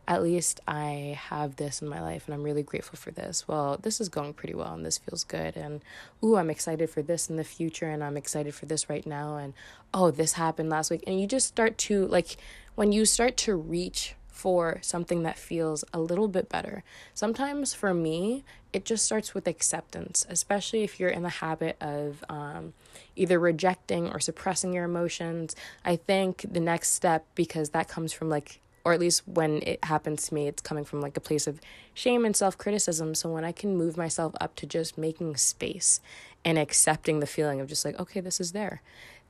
at 0.09 0.23
least 0.23 0.59
I 0.67 1.19
have 1.29 1.55
this 1.55 1.81
in 1.83 1.89
my 1.89 2.01
life 2.01 2.27
and 2.27 2.35
I'm 2.35 2.43
really 2.43 2.65
grateful 2.65 2.97
for 2.97 3.13
this. 3.13 3.47
Well, 3.47 3.79
this 3.81 4.01
is 4.01 4.09
going 4.09 4.35
pretty 4.35 4.55
well 4.55 4.75
and 4.75 4.85
this 4.85 4.99
feels 4.99 5.23
good. 5.23 5.57
And 5.57 5.83
ooh, 6.25 6.37
I'm 6.37 6.51
excited 6.51 6.91
for 6.91 7.01
this 7.01 7.31
in 7.31 7.37
the 7.37 7.45
future 7.45 7.89
and 7.89 8.03
I'm 8.03 8.17
excited 8.17 8.55
for 8.55 8.67
this 8.67 8.91
right 8.91 9.07
now. 9.07 9.37
And 9.37 9.55
oh, 9.95 10.11
this 10.11 10.33
happened 10.33 10.69
last 10.69 10.91
week. 10.91 11.05
And 11.07 11.21
you 11.21 11.29
just 11.29 11.47
start 11.47 11.79
to, 11.79 12.07
like, 12.09 12.39
when 12.75 12.91
you 12.91 13.05
start 13.05 13.37
to 13.39 13.55
reach 13.55 14.17
for 14.41 14.79
something 14.81 15.23
that 15.23 15.37
feels 15.37 15.85
a 15.93 16.01
little 16.01 16.29
bit 16.29 16.49
better. 16.49 16.83
Sometimes 17.13 17.75
for 17.75 17.93
me, 17.93 18.43
it 18.73 18.87
just 18.87 19.05
starts 19.05 19.35
with 19.35 19.47
acceptance, 19.47 20.25
especially 20.31 20.83
if 20.83 20.99
you're 20.99 21.11
in 21.11 21.23
the 21.23 21.29
habit 21.29 21.77
of 21.79 22.25
um, 22.31 22.73
either 23.17 23.39
rejecting 23.39 24.09
or 24.09 24.19
suppressing 24.19 24.73
your 24.73 24.85
emotions. 24.85 25.55
I 25.85 25.97
think 25.97 26.47
the 26.51 26.59
next 26.61 26.93
step, 26.93 27.27
because 27.35 27.71
that 27.71 27.87
comes 27.87 28.15
from 28.15 28.31
like 28.31 28.61
or 28.83 28.95
at 28.95 29.01
least 29.01 29.29
when 29.29 29.63
it 29.63 29.85
happens 29.85 30.27
to 30.27 30.35
me, 30.35 30.49
it's 30.49 30.63
coming 30.63 30.87
from 30.87 31.03
like 31.03 31.15
a 31.15 31.21
place 31.21 31.47
of 31.47 31.61
shame 31.93 32.25
and 32.25 32.35
self 32.35 32.57
criticism. 32.57 33.15
So 33.15 33.31
when 33.31 33.45
I 33.45 33.53
can 33.53 33.77
move 33.77 33.99
myself 33.99 34.33
up 34.41 34.57
to 34.57 34.67
just 34.67 34.97
making 34.97 35.37
space 35.37 36.01
and 36.47 36.59
accepting 36.59 37.21
the 37.21 37.27
feeling 37.27 37.61
of 37.61 37.69
just 37.69 37.85
like, 37.85 38.01
okay, 38.01 38.21
this 38.21 38.41
is 38.41 38.53
there, 38.53 38.81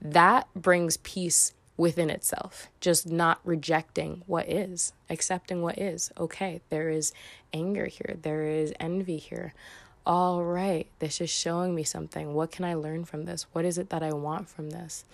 that 0.00 0.46
brings 0.54 0.98
peace 0.98 1.52
within 1.80 2.10
itself. 2.10 2.68
Just 2.78 3.10
not 3.10 3.40
rejecting 3.42 4.22
what 4.26 4.46
is, 4.46 4.92
accepting 5.08 5.62
what 5.62 5.78
is. 5.78 6.12
Okay, 6.18 6.60
there 6.68 6.90
is 6.90 7.14
anger 7.54 7.86
here, 7.86 8.18
there 8.20 8.44
is 8.44 8.74
envy 8.78 9.16
here. 9.16 9.54
All 10.04 10.44
right, 10.44 10.86
this 10.98 11.22
is 11.22 11.30
showing 11.30 11.74
me 11.74 11.82
something. 11.82 12.34
What 12.34 12.52
can 12.52 12.66
I 12.66 12.74
learn 12.74 13.06
from 13.06 13.24
this? 13.24 13.46
What 13.52 13.64
is 13.64 13.78
it 13.78 13.88
that 13.88 14.02
I 14.02 14.12
want 14.12 14.50
from 14.50 14.70
this? 14.70 15.06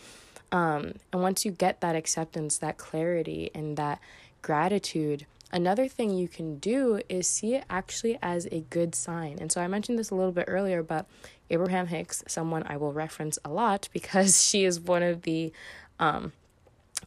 Um, 0.50 0.94
and 1.12 1.22
once 1.22 1.44
you 1.44 1.52
get 1.52 1.80
that 1.82 1.94
acceptance, 1.94 2.58
that 2.58 2.78
clarity, 2.78 3.48
and 3.54 3.76
that 3.76 4.00
gratitude, 4.42 5.24
another 5.52 5.86
thing 5.86 6.10
you 6.10 6.26
can 6.26 6.58
do 6.58 7.00
is 7.08 7.28
see 7.28 7.54
it 7.54 7.64
actually 7.70 8.18
as 8.20 8.48
a 8.50 8.64
good 8.70 8.96
sign. 8.96 9.38
And 9.40 9.52
so 9.52 9.60
I 9.60 9.68
mentioned 9.68 10.00
this 10.00 10.10
a 10.10 10.16
little 10.16 10.32
bit 10.32 10.46
earlier, 10.48 10.82
but 10.82 11.06
Abraham 11.48 11.86
Hicks, 11.86 12.24
someone 12.26 12.64
I 12.66 12.76
will 12.76 12.92
reference 12.92 13.38
a 13.44 13.50
lot 13.50 13.88
because 13.92 14.44
she 14.44 14.64
is 14.64 14.80
one 14.80 15.04
of 15.04 15.22
the, 15.22 15.52
um, 16.00 16.32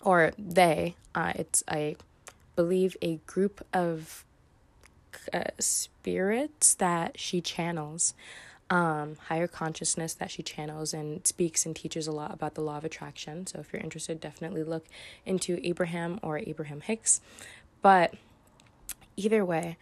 or 0.01 0.31
they, 0.38 0.96
uh, 1.15 1.34
it's, 1.36 1.63
I 1.67 1.96
believe, 2.55 2.96
a 3.01 3.17
group 3.25 3.65
of 3.74 4.24
uh, 5.34 5.43
spirits 5.60 6.74
that 6.75 7.19
she 7.19 7.41
channels. 7.41 8.13
Um, 8.72 9.17
higher 9.29 9.48
consciousness 9.48 10.13
that 10.13 10.29
she 10.29 10.43
channels 10.43 10.93
and 10.93 11.25
speaks 11.25 11.65
and 11.65 11.75
teaches 11.75 12.05
a 12.05 12.12
lot 12.12 12.31
about 12.31 12.53
the 12.53 12.62
law 12.62 12.77
of 12.77 12.86
attraction. 12.86 13.48
So, 13.48 13.60
if 13.60 13.74
you're 13.74 13.81
interested, 13.81 14.22
definitely 14.22 14.63
look 14.63 14.86
into 15.25 15.60
Abraham 15.63 16.19
or 16.22 16.38
Abraham 16.38 16.81
Hicks. 16.81 17.19
But 17.81 18.13
either 19.17 19.43
way, 19.43 19.77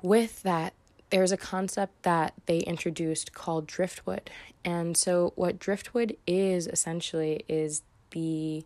with 0.00 0.42
that, 0.42 0.72
there's 1.10 1.32
a 1.32 1.36
concept 1.36 2.02
that 2.02 2.32
they 2.46 2.60
introduced 2.60 3.34
called 3.34 3.66
driftwood. 3.66 4.30
And 4.64 4.96
so, 4.96 5.32
what 5.36 5.58
driftwood 5.58 6.16
is 6.26 6.66
essentially 6.66 7.44
is 7.46 7.82
the 8.12 8.64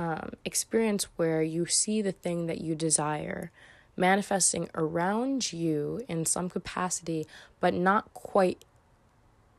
um, 0.00 0.30
experience 0.46 1.08
where 1.16 1.42
you 1.42 1.66
see 1.66 2.00
the 2.00 2.10
thing 2.10 2.46
that 2.46 2.58
you 2.58 2.74
desire 2.74 3.52
manifesting 3.98 4.70
around 4.74 5.52
you 5.52 6.00
in 6.08 6.24
some 6.24 6.48
capacity, 6.48 7.26
but 7.60 7.74
not 7.74 8.12
quite 8.14 8.64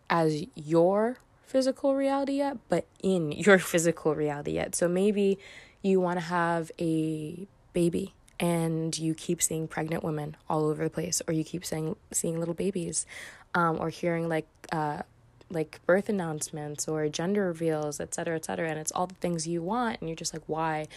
as 0.09 0.43
your 0.55 1.17
physical 1.45 1.95
reality 1.95 2.37
yet, 2.37 2.57
but 2.69 2.87
in 3.03 3.31
your 3.45 3.59
physical 3.59 4.15
reality 4.15 4.53
yet. 4.53 4.73
So 4.73 4.87
maybe 4.87 5.37
you 5.83 6.01
want 6.01 6.17
to 6.17 6.25
have 6.25 6.71
a 6.79 7.47
baby 7.73 8.15
and 8.39 8.97
you 8.97 9.13
keep 9.13 9.43
seeing 9.43 9.67
pregnant 9.67 10.03
women 10.03 10.35
all 10.49 10.65
over 10.65 10.83
the 10.83 10.89
place, 10.89 11.21
or 11.27 11.35
you 11.35 11.43
keep 11.43 11.63
saying 11.63 11.95
seeing 12.11 12.39
little 12.39 12.55
babies, 12.55 13.05
um, 13.53 13.77
or 13.79 13.89
hearing 13.89 14.27
like 14.27 14.47
uh, 14.71 15.03
like 15.51 15.79
birth 15.85 16.09
announcements 16.09 16.87
or 16.87 17.07
gender 17.09 17.47
reveals, 17.47 17.99
et 17.99 18.13
cetera, 18.13 18.35
et 18.35 18.45
cetera, 18.45 18.69
and 18.69 18.79
it's 18.79 18.91
all 18.91 19.07
the 19.07 19.15
things 19.15 19.47
you 19.47 19.61
want, 19.61 19.99
and 19.99 20.09
you're 20.09 20.15
just 20.15 20.33
like, 20.33 20.43
why? 20.47 20.87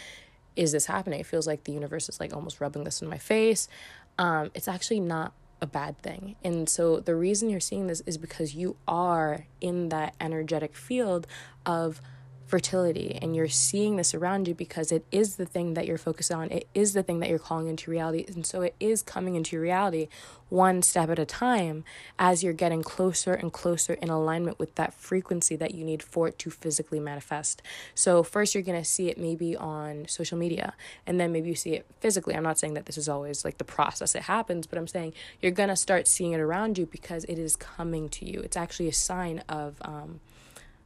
is 0.57 0.73
this 0.73 0.87
happening? 0.87 1.21
It 1.21 1.27
feels 1.27 1.47
like 1.47 1.65
the 1.65 1.73
universe 1.73 2.09
is 2.09 2.21
like 2.21 2.35
almost 2.35 2.61
rubbing 2.61 2.85
this 2.85 3.03
in 3.03 3.09
my 3.09 3.19
face. 3.19 3.69
Um, 4.19 4.51
it's 4.55 4.69
actually 4.69 5.01
not 5.01 5.33
a 5.61 5.67
bad 5.67 5.99
thing. 5.99 6.37
And 6.45 6.69
so 6.69 7.01
the 7.01 7.15
reason 7.15 7.51
you're 7.51 7.61
seeing 7.61 7.87
this 7.87 8.03
is 8.07 8.19
because 8.19 8.55
you 8.55 8.77
are 8.87 9.47
in 9.61 9.89
that 9.89 10.15
energetic 10.21 10.77
field 10.77 11.27
of 11.65 12.01
fertility 12.47 13.19
and 13.21 13.35
you're 13.35 13.49
seeing 13.49 13.97
this 13.97 14.15
around 14.15 14.47
you 14.47 14.55
because 14.55 14.93
it 14.93 15.05
is 15.11 15.37
the 15.37 15.47
thing 15.47 15.75
that 15.75 15.87
you're 15.87 15.99
focused 15.99 16.33
on. 16.33 16.51
It 16.51 16.69
is 16.75 16.93
the 16.93 17.03
thing 17.03 17.21
that 17.21 17.29
you're 17.29 17.39
calling 17.39 17.69
into 17.69 17.91
reality. 17.91 18.25
And 18.29 18.47
so 18.47 18.63
it 18.63 18.75
is 18.79 19.03
coming 19.03 19.35
into 19.35 19.59
reality 19.59 20.09
one 20.51 20.83
step 20.83 21.09
at 21.09 21.19
a 21.19 21.25
time 21.25 21.85
as 22.19 22.45
you're 22.45 22.53
getting 22.53 22.83
closer 22.83 23.33
and 23.33 23.53
closer 23.53 23.95
in 23.95 24.09
alignment 24.09 24.59
with 24.59 24.75
that 24.77 24.95
frequency 24.95 25.57
that 25.57 25.75
you 25.75 25.85
need 25.85 26.03
for 26.03 26.29
it 26.29 26.39
to 26.39 26.51
physically 26.51 27.01
manifest. 27.01 27.63
So 27.95 28.23
first 28.23 28.55
you're 28.55 28.63
going 28.63 28.81
to 28.81 28.89
see 28.89 29.09
it 29.09 29.19
maybe 29.19 29.57
on 29.57 30.07
social 30.07 30.39
media 30.39 30.75
and 31.07 31.19
then 31.19 31.33
maybe 31.33 31.49
you 31.49 31.55
see 31.55 31.73
it 31.73 31.87
physically. 32.01 32.37
I'm 32.37 32.43
not 32.43 32.59
saying 32.59 32.75
that 32.75 32.87
this 32.87 32.99
is 32.99 33.09
always 33.09 33.45
like 33.45 33.59
the 33.59 33.65
process 33.65 34.15
it 34.15 34.23
happens 34.23 34.67
but 34.67 34.79
i'm 34.79 34.87
saying 34.87 35.13
you're 35.41 35.53
going 35.53 35.69
to 35.69 35.77
start 35.77 36.07
seeing 36.07 36.33
it 36.33 36.41
around 36.41 36.79
you 36.79 36.87
because 36.87 37.25
it 37.25 37.39
is 37.39 37.57
coming 37.57 38.09
to 38.11 38.25
you. 38.25 38.41
It's 38.41 38.57
actually 38.57 38.89
a 38.89 38.93
sign 38.93 39.43
of 39.49 39.77
um, 39.83 40.21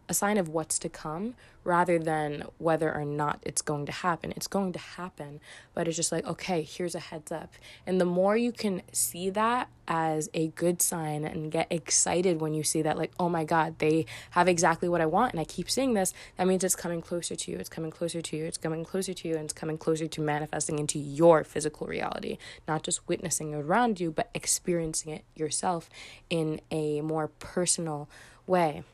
a 0.09 0.15
sign 0.15 0.39
of 0.39 0.49
what's 0.49 0.79
to 0.81 0.89
come 0.89 1.35
rather 1.65 1.99
than 1.99 2.45
whether 2.57 2.95
or 2.95 3.05
not 3.05 3.41
it's 3.43 3.61
going 3.61 3.85
to 3.85 3.93
happen. 3.93 4.33
It's 4.35 4.47
going 4.47 4.73
to 4.73 4.79
happen, 4.79 5.41
but 5.75 5.87
it's 5.87 5.97
just 5.97 6.11
like, 6.11 6.27
okay, 6.27 6.63
here's 6.63 6.95
a 6.95 7.01
heads 7.01 7.31
up. 7.31 7.53
And 7.87 8.01
the 8.01 8.07
more 8.07 8.37
you 8.37 8.53
can 8.53 8.81
see 8.93 9.29
that 9.31 9.69
as 9.87 10.31
a 10.33 10.49
good 10.49 10.81
sign 10.81 11.25
and 11.25 11.53
get 11.53 11.67
excited 11.71 12.41
when 12.41 12.55
you 12.55 12.63
see 12.63 12.81
that, 12.83 12.97
like, 12.97 13.13
oh 13.21 13.29
my 13.29 13.45
God, 13.45 13.79
they 13.81 14.07
have 14.31 14.49
exactly 14.49 14.89
what 14.89 15.03
I 15.03 15.07
want, 15.07 15.33
and 15.33 15.41
I 15.41 15.45
keep 15.45 15.71
seeing 15.71 15.93
this, 15.93 16.15
that 16.37 16.47
means 16.47 16.65
it's 16.65 16.77
coming 16.77 17.03
closer 17.03 17.37
to 17.37 17.51
you, 17.51 17.59
it's 17.59 17.69
coming 17.69 17.91
closer 17.91 18.23
to 18.23 18.37
you, 18.37 18.45
it's 18.45 18.59
coming 18.59 18.85
closer 18.85 19.13
to 19.13 19.29
you, 19.29 19.35
and 19.35 19.45
it's 19.45 19.53
coming 19.53 19.77
closer 19.77 20.07
to 20.07 20.21
manifesting 20.23 20.79
into 20.79 20.99
your 20.99 21.45
physical 21.45 21.87
reality. 21.87 22.39
Not 22.67 22.83
just 22.83 23.07
witnessing 23.09 23.55
around 23.55 24.01
you, 24.01 24.11
but 24.11 24.31
experiencing 24.35 25.13
it 25.13 25.25
yourself 25.35 25.91
in 26.31 26.63
a 26.71 27.03
more 27.03 27.29
personal 27.29 28.09
way. 28.47 28.85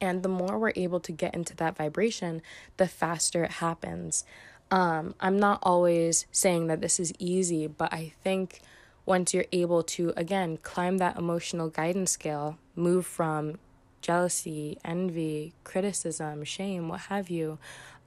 And 0.00 0.22
the 0.22 0.28
more 0.28 0.58
we're 0.58 0.72
able 0.76 1.00
to 1.00 1.12
get 1.12 1.34
into 1.34 1.56
that 1.56 1.76
vibration, 1.76 2.42
the 2.76 2.86
faster 2.86 3.44
it 3.44 3.52
happens. 3.52 4.24
Um, 4.70 5.14
I'm 5.18 5.38
not 5.38 5.60
always 5.62 6.26
saying 6.30 6.66
that 6.66 6.80
this 6.80 7.00
is 7.00 7.12
easy, 7.18 7.66
but 7.66 7.92
I 7.92 8.12
think 8.22 8.60
once 9.06 9.32
you're 9.32 9.46
able 9.52 9.82
to, 9.82 10.12
again, 10.16 10.58
climb 10.58 10.98
that 10.98 11.16
emotional 11.16 11.68
guidance 11.68 12.10
scale, 12.10 12.58
move 12.76 13.06
from 13.06 13.58
jealousy, 14.02 14.78
envy, 14.84 15.54
criticism, 15.64 16.44
shame, 16.44 16.88
what 16.88 17.00
have 17.00 17.30
you, 17.30 17.58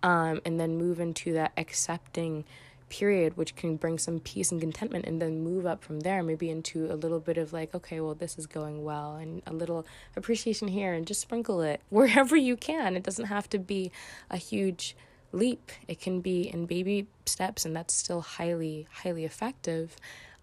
um, 0.03 0.41
and 0.45 0.59
then 0.59 0.77
move 0.77 0.99
into 0.99 1.33
that 1.33 1.51
accepting 1.57 2.45
period, 2.91 3.37
which 3.37 3.55
can 3.55 3.77
bring 3.77 3.97
some 3.97 4.19
peace 4.19 4.51
and 4.51 4.59
contentment, 4.59 5.05
and 5.05 5.21
then 5.21 5.41
move 5.41 5.65
up 5.65 5.81
from 5.81 6.01
there, 6.01 6.21
maybe 6.21 6.49
into 6.49 6.91
a 6.91 6.95
little 6.95 7.21
bit 7.21 7.37
of 7.37 7.53
like, 7.53 7.73
okay, 7.73 8.01
well, 8.01 8.13
this 8.13 8.37
is 8.37 8.45
going 8.45 8.83
well, 8.83 9.15
and 9.15 9.41
a 9.47 9.53
little 9.53 9.85
appreciation 10.17 10.67
here, 10.67 10.93
and 10.93 11.07
just 11.07 11.21
sprinkle 11.21 11.61
it 11.61 11.79
wherever 11.89 12.35
you 12.35 12.57
can. 12.57 12.97
It 12.97 13.03
doesn't 13.03 13.25
have 13.25 13.49
to 13.51 13.57
be 13.57 13.91
a 14.29 14.37
huge 14.37 14.95
leap, 15.31 15.71
it 15.87 16.01
can 16.01 16.19
be 16.19 16.49
in 16.49 16.65
baby 16.65 17.07
steps, 17.25 17.63
and 17.65 17.73
that's 17.73 17.93
still 17.93 18.19
highly, 18.19 18.87
highly 18.91 19.23
effective. 19.23 19.95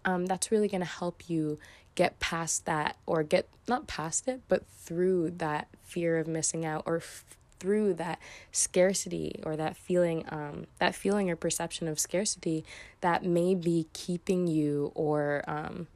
Um, 0.03 0.25
that's 0.25 0.49
really 0.49 0.67
going 0.67 0.81
to 0.81 0.87
help 0.87 1.29
you 1.29 1.59
get 1.93 2.19
past 2.19 2.65
that 2.65 2.95
or 3.05 3.23
get 3.23 3.45
not 3.67 3.85
past 3.85 4.29
it 4.29 4.39
but 4.47 4.65
through 4.67 5.29
that 5.29 5.67
fear 5.83 6.17
of 6.17 6.27
missing 6.27 6.63
out 6.65 6.81
or 6.85 6.97
f- 6.97 7.25
through 7.59 7.93
that 7.93 8.19
scarcity 8.51 9.39
or 9.43 9.55
that 9.55 9.75
feeling 9.75 10.23
um, 10.29 10.65
that 10.79 10.95
feeling 10.95 11.29
or 11.29 11.35
perception 11.35 11.87
of 11.87 11.99
scarcity 11.99 12.63
that 13.01 13.23
may 13.23 13.55
be 13.55 13.87
keeping 13.93 14.47
you 14.47 14.91
or 14.95 15.43
um, 15.47 15.87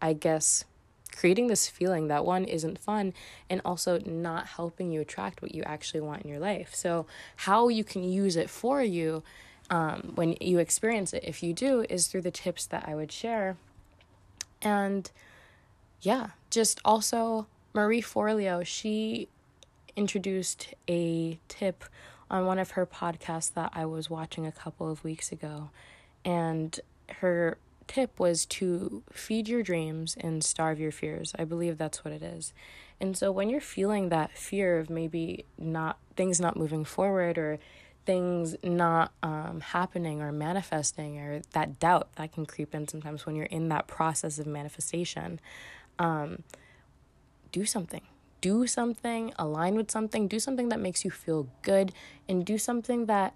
i 0.00 0.12
guess 0.12 0.64
creating 1.14 1.46
this 1.46 1.68
feeling 1.68 2.08
that 2.08 2.24
one 2.24 2.44
isn't 2.44 2.78
fun 2.78 3.12
and 3.48 3.60
also 3.64 3.98
not 4.00 4.46
helping 4.46 4.90
you 4.90 5.00
attract 5.00 5.40
what 5.40 5.54
you 5.54 5.62
actually 5.62 6.00
want 6.00 6.22
in 6.22 6.28
your 6.28 6.40
life. 6.40 6.74
So, 6.74 7.06
how 7.36 7.68
you 7.68 7.84
can 7.84 8.02
use 8.02 8.36
it 8.36 8.50
for 8.50 8.82
you 8.82 9.22
um, 9.70 10.12
when 10.14 10.36
you 10.40 10.58
experience 10.58 11.12
it, 11.12 11.24
if 11.24 11.42
you 11.42 11.52
do, 11.52 11.86
is 11.88 12.06
through 12.06 12.22
the 12.22 12.30
tips 12.30 12.66
that 12.66 12.84
I 12.86 12.94
would 12.94 13.12
share. 13.12 13.56
And 14.60 15.10
yeah, 16.00 16.28
just 16.50 16.80
also 16.84 17.46
Marie 17.72 18.02
Forleo, 18.02 18.64
she 18.66 19.28
introduced 19.96 20.74
a 20.88 21.38
tip 21.48 21.84
on 22.30 22.46
one 22.46 22.58
of 22.58 22.72
her 22.72 22.86
podcasts 22.86 23.52
that 23.54 23.72
I 23.74 23.84
was 23.86 24.10
watching 24.10 24.46
a 24.46 24.52
couple 24.52 24.90
of 24.90 25.04
weeks 25.04 25.30
ago. 25.30 25.70
And 26.24 26.78
her 27.20 27.58
tip 27.86 28.18
was 28.18 28.46
to 28.46 29.02
feed 29.12 29.48
your 29.48 29.62
dreams 29.62 30.16
and 30.18 30.42
starve 30.42 30.80
your 30.80 30.92
fears. 30.92 31.32
I 31.38 31.44
believe 31.44 31.78
that's 31.78 32.04
what 32.04 32.14
it 32.14 32.22
is. 32.22 32.52
And 33.00 33.16
so 33.16 33.30
when 33.30 33.50
you're 33.50 33.60
feeling 33.60 34.08
that 34.08 34.36
fear 34.36 34.78
of 34.78 34.88
maybe 34.88 35.44
not 35.58 35.98
things 36.16 36.40
not 36.40 36.56
moving 36.56 36.84
forward 36.84 37.36
or 37.36 37.58
things 38.06 38.54
not 38.62 39.12
um, 39.22 39.60
happening 39.60 40.20
or 40.20 40.30
manifesting 40.30 41.18
or 41.18 41.42
that 41.52 41.78
doubt 41.78 42.08
that 42.16 42.32
can 42.32 42.46
creep 42.46 42.74
in 42.74 42.86
sometimes 42.86 43.26
when 43.26 43.34
you're 43.34 43.46
in 43.46 43.68
that 43.68 43.86
process 43.86 44.38
of 44.38 44.46
manifestation, 44.46 45.40
um, 45.98 46.42
do 47.50 47.64
something. 47.64 48.02
Do 48.44 48.66
something, 48.66 49.32
align 49.38 49.74
with 49.74 49.90
something, 49.90 50.28
do 50.28 50.38
something 50.38 50.68
that 50.68 50.78
makes 50.78 51.02
you 51.02 51.10
feel 51.10 51.48
good, 51.62 51.92
and 52.28 52.44
do 52.44 52.58
something 52.58 53.06
that 53.06 53.32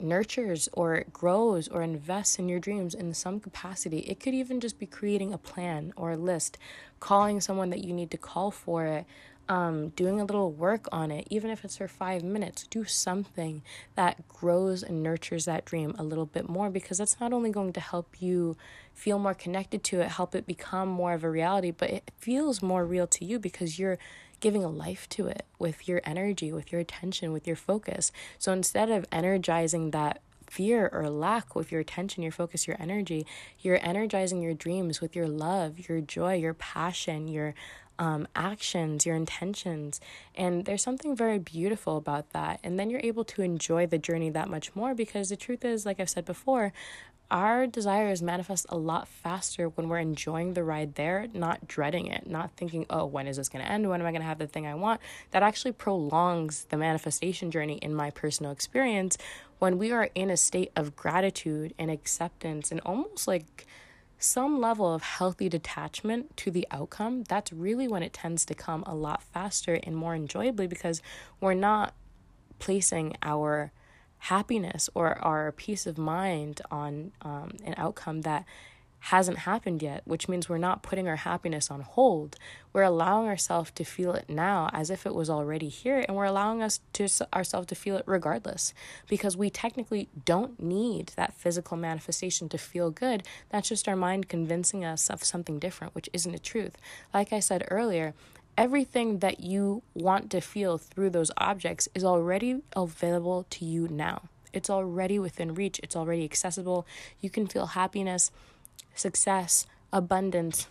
nurtures 0.00 0.68
or 0.72 1.04
grows 1.12 1.68
or 1.68 1.80
invests 1.80 2.40
in 2.40 2.48
your 2.48 2.58
dreams 2.58 2.92
in 2.92 3.14
some 3.14 3.38
capacity. 3.38 4.00
It 4.00 4.18
could 4.18 4.34
even 4.34 4.58
just 4.58 4.80
be 4.80 4.86
creating 4.86 5.32
a 5.32 5.38
plan 5.38 5.92
or 5.94 6.10
a 6.10 6.16
list, 6.16 6.58
calling 6.98 7.40
someone 7.40 7.70
that 7.70 7.84
you 7.84 7.92
need 7.92 8.10
to 8.10 8.16
call 8.16 8.50
for 8.50 8.84
it, 8.84 9.04
um, 9.48 9.90
doing 9.90 10.20
a 10.20 10.24
little 10.24 10.50
work 10.50 10.88
on 10.90 11.12
it, 11.12 11.28
even 11.30 11.48
if 11.48 11.64
it's 11.64 11.76
for 11.76 11.86
five 11.86 12.24
minutes. 12.24 12.66
Do 12.66 12.84
something 12.84 13.62
that 13.94 14.26
grows 14.26 14.82
and 14.82 15.04
nurtures 15.04 15.44
that 15.44 15.64
dream 15.64 15.94
a 15.98 16.02
little 16.02 16.26
bit 16.26 16.48
more 16.48 16.68
because 16.68 16.98
that's 16.98 17.20
not 17.20 17.32
only 17.32 17.50
going 17.50 17.72
to 17.74 17.80
help 17.80 18.20
you 18.20 18.56
feel 18.92 19.20
more 19.20 19.34
connected 19.34 19.84
to 19.84 20.00
it, 20.00 20.08
help 20.08 20.34
it 20.34 20.48
become 20.48 20.88
more 20.88 21.12
of 21.12 21.22
a 21.22 21.30
reality, 21.30 21.70
but 21.70 21.90
it 21.90 22.10
feels 22.18 22.60
more 22.60 22.84
real 22.84 23.06
to 23.06 23.24
you 23.24 23.38
because 23.38 23.78
you're 23.78 24.00
giving 24.42 24.62
a 24.62 24.68
life 24.68 25.08
to 25.08 25.28
it 25.28 25.46
with 25.58 25.88
your 25.88 26.02
energy, 26.04 26.52
with 26.52 26.70
your 26.70 26.80
attention, 26.80 27.32
with 27.32 27.46
your 27.46 27.56
focus. 27.56 28.12
So 28.38 28.52
instead 28.52 28.90
of 28.90 29.06
energizing 29.10 29.92
that 29.92 30.20
fear 30.50 30.90
or 30.92 31.08
lack 31.08 31.54
with 31.54 31.72
your 31.72 31.80
attention, 31.80 32.22
your 32.22 32.32
focus, 32.32 32.66
your 32.66 32.76
energy, 32.78 33.24
you're 33.60 33.78
energizing 33.80 34.42
your 34.42 34.52
dreams 34.52 35.00
with 35.00 35.16
your 35.16 35.28
love, 35.28 35.88
your 35.88 36.02
joy, 36.02 36.34
your 36.34 36.52
passion, 36.52 37.28
your 37.28 37.54
um, 37.98 38.26
actions, 38.34 39.06
your 39.06 39.14
intentions. 39.14 40.00
And 40.34 40.64
there's 40.64 40.82
something 40.82 41.14
very 41.14 41.38
beautiful 41.38 41.96
about 41.96 42.30
that. 42.30 42.58
And 42.64 42.78
then 42.78 42.90
you're 42.90 43.00
able 43.04 43.24
to 43.26 43.42
enjoy 43.42 43.86
the 43.86 43.98
journey 43.98 44.28
that 44.30 44.50
much 44.50 44.74
more 44.74 44.92
because 44.92 45.28
the 45.28 45.36
truth 45.36 45.64
is, 45.64 45.86
like 45.86 46.00
I've 46.00 46.10
said 46.10 46.24
before, 46.24 46.72
our 47.32 47.66
desires 47.66 48.22
manifest 48.22 48.66
a 48.68 48.76
lot 48.76 49.08
faster 49.08 49.70
when 49.70 49.88
we're 49.88 49.98
enjoying 49.98 50.52
the 50.52 50.62
ride 50.62 50.94
there, 50.96 51.26
not 51.32 51.66
dreading 51.66 52.06
it, 52.06 52.28
not 52.28 52.52
thinking, 52.56 52.84
oh, 52.90 53.06
when 53.06 53.26
is 53.26 53.38
this 53.38 53.48
going 53.48 53.64
to 53.64 53.70
end? 53.70 53.88
When 53.88 54.00
am 54.00 54.06
I 54.06 54.10
going 54.10 54.20
to 54.20 54.28
have 54.28 54.38
the 54.38 54.46
thing 54.46 54.66
I 54.66 54.74
want? 54.74 55.00
That 55.30 55.42
actually 55.42 55.72
prolongs 55.72 56.64
the 56.68 56.76
manifestation 56.76 57.50
journey 57.50 57.78
in 57.78 57.94
my 57.94 58.10
personal 58.10 58.52
experience 58.52 59.16
when 59.58 59.78
we 59.78 59.90
are 59.90 60.10
in 60.14 60.30
a 60.30 60.36
state 60.36 60.70
of 60.76 60.94
gratitude 60.94 61.72
and 61.78 61.90
acceptance 61.90 62.70
and 62.70 62.80
almost 62.84 63.26
like 63.26 63.66
some 64.18 64.60
level 64.60 64.94
of 64.94 65.02
healthy 65.02 65.48
detachment 65.48 66.36
to 66.36 66.50
the 66.50 66.66
outcome. 66.70 67.24
That's 67.24 67.52
really 67.52 67.88
when 67.88 68.02
it 68.02 68.12
tends 68.12 68.44
to 68.44 68.54
come 68.54 68.84
a 68.86 68.94
lot 68.94 69.22
faster 69.22 69.80
and 69.82 69.96
more 69.96 70.14
enjoyably 70.14 70.66
because 70.66 71.00
we're 71.40 71.54
not 71.54 71.94
placing 72.58 73.16
our 73.22 73.72
happiness 74.22 74.88
or 74.94 75.18
our 75.18 75.50
peace 75.50 75.84
of 75.84 75.98
mind 75.98 76.60
on 76.70 77.10
um, 77.22 77.56
an 77.64 77.74
outcome 77.76 78.20
that 78.20 78.44
hasn't 79.06 79.38
happened 79.38 79.82
yet, 79.82 80.00
which 80.04 80.28
means 80.28 80.48
we're 80.48 80.58
not 80.58 80.84
putting 80.84 81.08
our 81.08 81.16
happiness 81.16 81.72
on 81.72 81.80
hold. 81.80 82.36
We're 82.72 82.84
allowing 82.84 83.26
ourselves 83.26 83.72
to 83.72 83.82
feel 83.82 84.12
it 84.12 84.26
now 84.28 84.70
as 84.72 84.90
if 84.90 85.06
it 85.06 85.14
was 85.14 85.28
already 85.28 85.68
here, 85.68 86.04
and 86.06 86.16
we're 86.16 86.24
allowing 86.24 86.62
us 86.62 86.78
to 86.92 87.08
ourselves 87.34 87.66
to 87.66 87.74
feel 87.74 87.96
it 87.96 88.04
regardless 88.06 88.72
because 89.08 89.36
we 89.36 89.50
technically 89.50 90.08
don't 90.24 90.62
need 90.62 91.08
that 91.16 91.34
physical 91.34 91.76
manifestation 91.76 92.48
to 92.50 92.58
feel 92.58 92.92
good. 92.92 93.24
That's 93.50 93.70
just 93.70 93.88
our 93.88 93.96
mind 93.96 94.28
convincing 94.28 94.84
us 94.84 95.10
of 95.10 95.24
something 95.24 95.58
different, 95.58 95.96
which 95.96 96.08
isn't 96.12 96.30
the 96.30 96.38
truth. 96.38 96.76
Like 97.12 97.32
I 97.32 97.40
said 97.40 97.66
earlier, 97.72 98.14
everything 98.56 99.18
that 99.20 99.40
you 99.40 99.82
want 99.94 100.30
to 100.30 100.40
feel 100.40 100.78
through 100.78 101.10
those 101.10 101.30
objects 101.36 101.88
is 101.94 102.04
already 102.04 102.62
available 102.74 103.46
to 103.50 103.64
you 103.64 103.88
now. 103.88 104.22
It's 104.52 104.68
already 104.68 105.18
within 105.18 105.54
reach, 105.54 105.80
it's 105.82 105.96
already 105.96 106.24
accessible. 106.24 106.86
You 107.20 107.30
can 107.30 107.46
feel 107.46 107.66
happiness, 107.66 108.30
success, 108.94 109.66
abundance, 109.92 110.66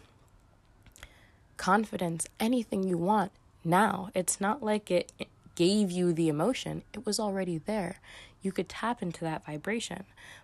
confidence, 1.57 2.27
anything 2.39 2.83
you 2.83 2.97
want 2.97 3.31
now. 3.63 4.09
It's 4.13 4.39
not 4.39 4.61
like 4.61 4.91
it 4.91 5.11
gave 5.55 5.91
you 5.91 6.13
the 6.13 6.29
emotion, 6.29 6.83
it 6.93 7.05
was 7.05 7.19
already 7.19 7.57
there. 7.57 7.99
You 8.41 8.51
could 8.51 8.69
tap 8.69 9.01
into 9.01 9.23
that 9.23 9.45
vibration. 9.45 10.03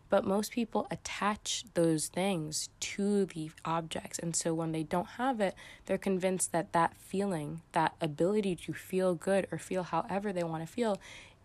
But 0.09 0.25
most 0.25 0.51
people 0.51 0.87
attach 0.89 1.65
those 1.73 2.07
things 2.07 2.69
to 2.79 3.25
the 3.25 3.51
objects. 3.65 4.19
And 4.19 4.35
so 4.35 4.53
when 4.53 4.71
they 4.71 4.83
don't 4.83 5.07
have 5.17 5.41
it, 5.41 5.55
they're 5.85 5.97
convinced 5.97 6.51
that 6.51 6.73
that 6.73 6.95
feeling, 6.97 7.61
that 7.73 7.95
ability 7.99 8.55
to 8.55 8.73
feel 8.73 9.15
good 9.15 9.47
or 9.51 9.57
feel 9.57 9.83
however 9.83 10.31
they 10.31 10.43
want 10.43 10.65
to 10.65 10.71
feel, 10.71 10.97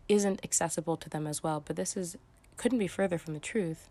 isn't 0.08 0.40
accessible 0.44 0.96
to 0.98 1.08
them 1.08 1.26
as 1.26 1.42
well. 1.42 1.62
But 1.64 1.76
this 1.76 1.96
is 1.96 2.16
couldn't 2.56 2.78
be 2.78 2.86
further 2.86 3.18
from 3.18 3.34
the 3.34 3.40
truth. 3.40 3.88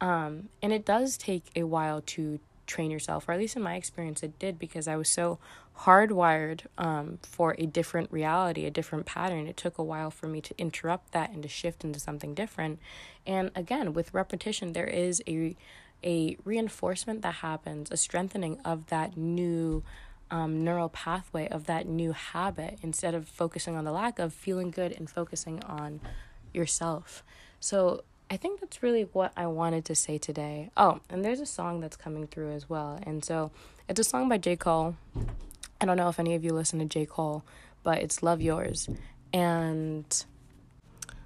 Um, 0.00 0.48
and 0.60 0.72
it 0.72 0.84
does 0.84 1.16
take 1.16 1.44
a 1.56 1.62
while 1.62 2.02
to 2.02 2.40
train 2.66 2.90
yourself, 2.90 3.28
or 3.28 3.32
at 3.32 3.38
least 3.38 3.56
in 3.56 3.62
my 3.62 3.74
experience, 3.74 4.22
it 4.22 4.38
did 4.38 4.58
because 4.58 4.88
I 4.88 4.96
was 4.96 5.08
so 5.08 5.38
hardwired 5.80 6.62
um, 6.78 7.18
for 7.22 7.54
a 7.58 7.66
different 7.66 8.12
reality, 8.12 8.66
a 8.66 8.70
different 8.70 9.06
pattern. 9.06 9.46
It 9.46 9.56
took 9.56 9.78
a 9.78 9.82
while 9.82 10.10
for 10.10 10.26
me 10.26 10.40
to 10.42 10.54
interrupt 10.58 11.12
that 11.12 11.30
and 11.30 11.42
to 11.42 11.48
shift 11.48 11.84
into 11.84 11.98
something 11.98 12.34
different. 12.34 12.78
And 13.26 13.50
again, 13.54 13.92
with 13.92 14.14
repetition, 14.14 14.72
there 14.72 14.86
is 14.86 15.22
a 15.26 15.56
a 16.04 16.36
reinforcement 16.44 17.22
that 17.22 17.34
happens, 17.34 17.88
a 17.92 17.96
strengthening 17.96 18.58
of 18.64 18.86
that 18.86 19.16
new 19.16 19.84
um, 20.32 20.64
neural 20.64 20.88
pathway 20.88 21.46
of 21.48 21.66
that 21.66 21.86
new 21.86 22.12
habit 22.12 22.78
instead 22.82 23.14
of 23.14 23.28
focusing 23.28 23.76
on 23.76 23.84
the 23.84 23.92
lack 23.92 24.18
of 24.18 24.32
feeling 24.32 24.70
good 24.70 24.90
and 24.92 25.08
focusing 25.08 25.62
on 25.62 26.00
yourself. 26.54 27.22
So 27.60 28.02
I 28.32 28.38
think 28.38 28.60
that's 28.60 28.82
really 28.82 29.02
what 29.12 29.30
I 29.36 29.46
wanted 29.46 29.84
to 29.84 29.94
say 29.94 30.16
today. 30.16 30.70
Oh, 30.74 31.00
and 31.10 31.22
there's 31.22 31.40
a 31.40 31.44
song 31.44 31.82
that's 31.82 31.96
coming 31.96 32.26
through 32.26 32.52
as 32.52 32.66
well. 32.66 32.98
And 33.02 33.22
so 33.22 33.50
it's 33.90 34.00
a 34.00 34.04
song 34.04 34.30
by 34.30 34.38
J. 34.38 34.56
Cole. 34.56 34.96
I 35.82 35.84
don't 35.84 35.98
know 35.98 36.08
if 36.08 36.18
any 36.18 36.34
of 36.34 36.42
you 36.42 36.54
listen 36.54 36.78
to 36.78 36.86
J. 36.86 37.04
Cole, 37.04 37.44
but 37.82 37.98
it's 37.98 38.22
Love 38.22 38.40
Yours. 38.40 38.88
And 39.34 40.06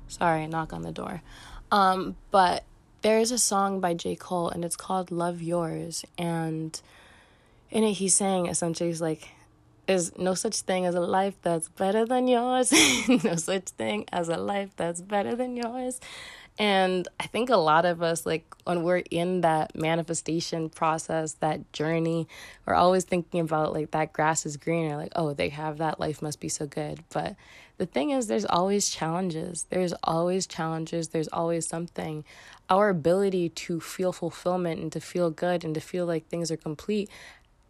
sorry, 0.09 0.49
knock 0.49 0.73
on 0.73 0.83
the 0.83 0.91
door. 0.91 1.23
Um, 1.71 2.17
but 2.33 2.65
there 3.03 3.21
is 3.21 3.31
a 3.31 3.39
song 3.39 3.79
by 3.79 3.95
J. 3.95 4.17
Cole 4.17 4.51
and 4.51 4.65
it's 4.65 4.77
called 4.77 5.13
Love 5.13 5.41
Yours. 5.41 6.05
And 6.19 6.81
in 7.71 7.85
it, 7.85 7.93
he's 7.93 8.17
saying 8.17 8.47
essentially, 8.47 8.91
he's 8.91 9.01
like, 9.01 9.29
there's 9.87 10.19
no 10.19 10.35
such 10.35 10.63
thing 10.63 10.85
as 10.85 10.97
a 10.97 11.01
life 11.01 11.37
that's 11.43 11.69
better 11.69 12.05
than 12.05 12.27
yours. 12.27 12.73
no 13.09 13.37
such 13.37 13.69
thing 13.69 14.07
as 14.11 14.29
a 14.29 14.37
life 14.37 14.71
that's 14.77 15.01
better 15.01 15.37
than 15.37 15.57
yours. 15.57 16.01
And 16.59 17.07
I 17.21 17.27
think 17.27 17.51
a 17.51 17.57
lot 17.57 17.85
of 17.85 18.03
us, 18.03 18.25
like 18.25 18.55
when 18.65 18.83
we're 18.83 19.03
in 19.11 19.43
that 19.43 19.77
manifestation 19.77 20.71
process, 20.71 21.35
that 21.35 21.71
journey, 21.73 22.29
we're 22.65 22.75
always 22.75 23.05
thinking 23.05 23.41
about 23.41 23.75
like 23.75 23.91
that 23.91 24.15
grass 24.15 24.47
is 24.47 24.57
greener, 24.57 24.97
like, 24.97 25.13
oh, 25.17 25.35
they 25.35 25.51
have 25.51 25.79
that, 25.79 26.01
life 26.01 26.23
must 26.23 26.41
be 26.41 26.49
so 26.49 26.67
good. 26.67 27.01
But 27.11 27.37
the 27.77 27.85
thing 27.85 28.11
is, 28.11 28.27
there's 28.27 28.47
always 28.47 28.89
challenges. 28.89 29.67
There's 29.69 29.93
always 30.03 30.47
challenges. 30.47 31.09
There's 31.09 31.29
always 31.29 31.67
something. 31.67 32.25
Our 32.71 32.89
ability 32.89 33.51
to 33.51 33.81
feel 33.81 34.13
fulfillment 34.13 34.81
and 34.81 34.91
to 34.93 35.01
feel 35.01 35.31
good 35.31 35.63
and 35.63 35.75
to 35.75 35.81
feel 35.81 36.07
like 36.07 36.27
things 36.27 36.51
are 36.51 36.57
complete 36.57 37.11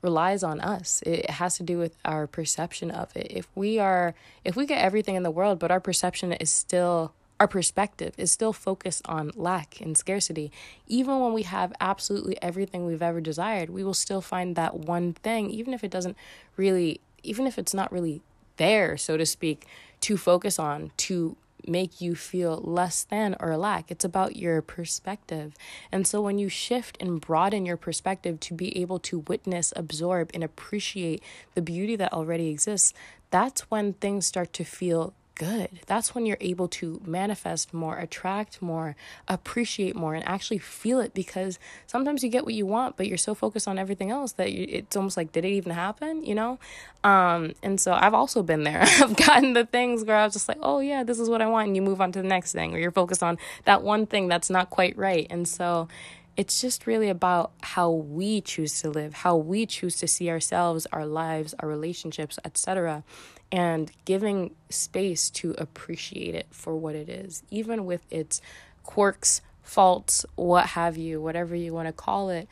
relies 0.03 0.45
on 0.45 0.61
us. 0.61 1.03
It 1.05 1.29
has 1.29 1.57
to 1.57 1.65
do 1.65 1.79
with 1.79 1.97
our 2.05 2.29
perception 2.29 2.93
of 2.93 3.15
it. 3.17 3.27
If 3.31 3.49
we 3.57 3.81
are, 3.81 4.15
if 4.45 4.55
we 4.55 4.65
get 4.65 4.81
everything 4.81 5.17
in 5.17 5.25
the 5.25 5.31
world, 5.33 5.59
but 5.59 5.73
our 5.73 5.81
perception 5.81 6.33
is 6.33 6.51
still 6.51 7.13
our 7.39 7.49
perspective 7.49 8.15
is 8.17 8.33
still 8.33 8.53
focused 8.53 9.03
on 9.07 9.31
lack 9.35 9.81
and 9.81 9.97
scarcity. 9.97 10.51
Even 10.87 11.21
when 11.21 11.33
we 11.33 11.43
have 11.43 11.73
absolutely 11.81 12.41
everything 12.43 12.87
we've 12.87 13.03
ever 13.03 13.21
desired, 13.21 13.71
we 13.71 13.85
will 13.85 13.95
still 13.95 14.21
find 14.21 14.57
that 14.57 14.75
one 14.75 15.13
thing, 15.13 15.51
even 15.51 15.75
if 15.75 15.85
it 15.85 15.91
doesn't 15.91 16.17
really, 16.57 17.01
even 17.23 17.47
if 17.47 17.59
it's 17.59 17.75
not 17.75 17.93
really 17.93 18.23
there, 18.57 18.97
so 18.97 19.17
to 19.17 19.27
speak, 19.27 19.67
to 20.01 20.17
focus 20.17 20.59
on, 20.59 20.93
to 20.97 21.37
make 21.67 22.01
you 22.01 22.15
feel 22.15 22.61
less 22.63 23.05
than 23.05 23.37
or 23.41 23.57
lack. 23.57 23.91
It's 23.91 24.05
about 24.05 24.37
your 24.37 24.63
perspective. 24.63 25.55
And 25.91 26.07
so 26.07 26.21
when 26.21 26.39
you 26.39 26.49
shift 26.49 26.97
and 27.01 27.21
broaden 27.21 27.67
your 27.67 27.77
perspective 27.77 28.39
to 28.41 28.55
be 28.55 28.77
able 28.81 28.99
to 29.01 29.21
witness, 29.21 29.73
absorb, 29.77 30.31
and 30.33 30.45
appreciate 30.45 31.23
the 31.55 31.63
beauty 31.63 31.97
that 31.97 32.13
already 32.13 32.49
exists, 32.49 32.95
that's 33.31 33.63
when 33.63 33.95
things 33.95 34.27
start 34.27 34.53
to 34.55 34.65
feel 34.65 35.13
good. 35.37 35.69
That's 35.87 36.15
when 36.15 36.27
you're 36.27 36.39
able 36.41 36.67
to 36.69 37.01
manifest 37.07 37.73
more, 37.73 37.97
attract 37.97 38.61
more, 38.61 38.97
appreciate 39.29 39.95
more, 39.95 40.15
and 40.15 40.27
actually 40.27 40.59
feel 40.59 40.99
it 40.99 41.15
because 41.15 41.59
sometimes 41.87 42.25
you 42.25 42.29
get 42.29 42.45
what 42.45 42.55
you 42.55 42.67
want, 42.67 42.97
but 42.97 43.07
you're 43.07 43.19
so 43.19 43.35
focused 43.35 43.69
on 43.69 43.79
everything 43.79 44.11
else 44.11 44.33
that 44.33 44.53
you, 44.53 44.67
it's 44.69 44.97
almost 44.97 45.17
like, 45.17 45.33
did 45.33 45.45
it 45.45 45.51
even 45.51 45.73
happen? 45.73 46.25
You 46.25 46.35
know? 46.35 46.59
Um, 47.05 47.53
and 47.63 47.81
so 47.81 47.93
I've 47.93 48.15
also 48.15 48.43
been 48.43 48.65
there. 48.65 48.83
I've 48.87 49.17
gotten 49.17 49.53
the 49.53 49.65
things 49.65 50.05
where 50.05 50.17
I 50.17 50.25
was 50.25 50.33
just 50.33 50.49
like, 50.49 50.59
oh, 50.61 50.81
yeah, 50.81 51.05
this 51.05 51.21
is 51.21 51.31
what 51.31 51.41
I 51.41 51.47
want. 51.47 51.69
And 51.69 51.77
you 51.77 51.83
move 51.83 52.01
on 52.01 52.11
to 52.13 52.23
the 52.23 52.29
next 52.29 52.53
thing, 52.53 52.75
or 52.75 52.79
you're 52.79 52.91
focused 52.91 53.23
on 53.23 53.39
that 53.65 53.83
one 53.83 54.07
thing 54.07 54.29
that's 54.29 54.51
not 54.51 54.71
quite 54.71 54.97
right. 54.97 55.27
And 55.31 55.47
so, 55.47 55.89
it's 56.37 56.61
just 56.61 56.87
really 56.87 57.09
about 57.09 57.53
how 57.63 57.91
we 57.91 58.41
choose 58.41 58.81
to 58.83 58.91
live, 58.91 59.15
how 59.15 59.37
we 59.37 59.67
choose 59.67 59.97
to 59.97 60.07
see 60.07 60.29
ourselves, 60.29 60.87
our 60.93 61.07
lives, 61.07 61.55
our 61.59 61.69
relationships, 61.69 62.39
etc 62.45 63.05
and 63.53 63.93
giving 64.05 64.55
space 64.69 65.31
to 65.31 65.55
appreciate 65.59 66.35
it 66.35 66.47
for 66.51 66.77
what 66.77 66.95
it 66.95 67.09
is, 67.09 67.43
even 67.51 67.85
with 67.85 68.03
its 68.11 68.41
quirks, 68.83 69.41
faults, 69.63 70.27
what 70.35 70.67
have 70.69 70.97
you, 70.97 71.21
whatever 71.21 71.55
you 71.55 71.73
want 71.73 71.87
to 71.87 71.93
call 71.93 72.31
it. 72.31 72.49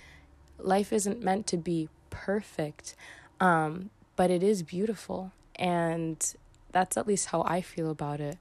Life 0.59 0.93
isn't 0.93 1.23
meant 1.23 1.47
to 1.49 1.57
be 1.57 1.89
perfect, 2.11 2.95
um, 3.41 3.91
but 4.17 4.31
it 4.31 4.43
is 4.43 4.63
beautiful. 4.63 5.33
And 5.57 6.25
that's 6.73 6.97
at 6.97 7.07
least 7.07 7.27
how 7.27 7.43
I 7.43 7.61
feel 7.61 7.91
about 7.91 8.21
it. 8.21 8.39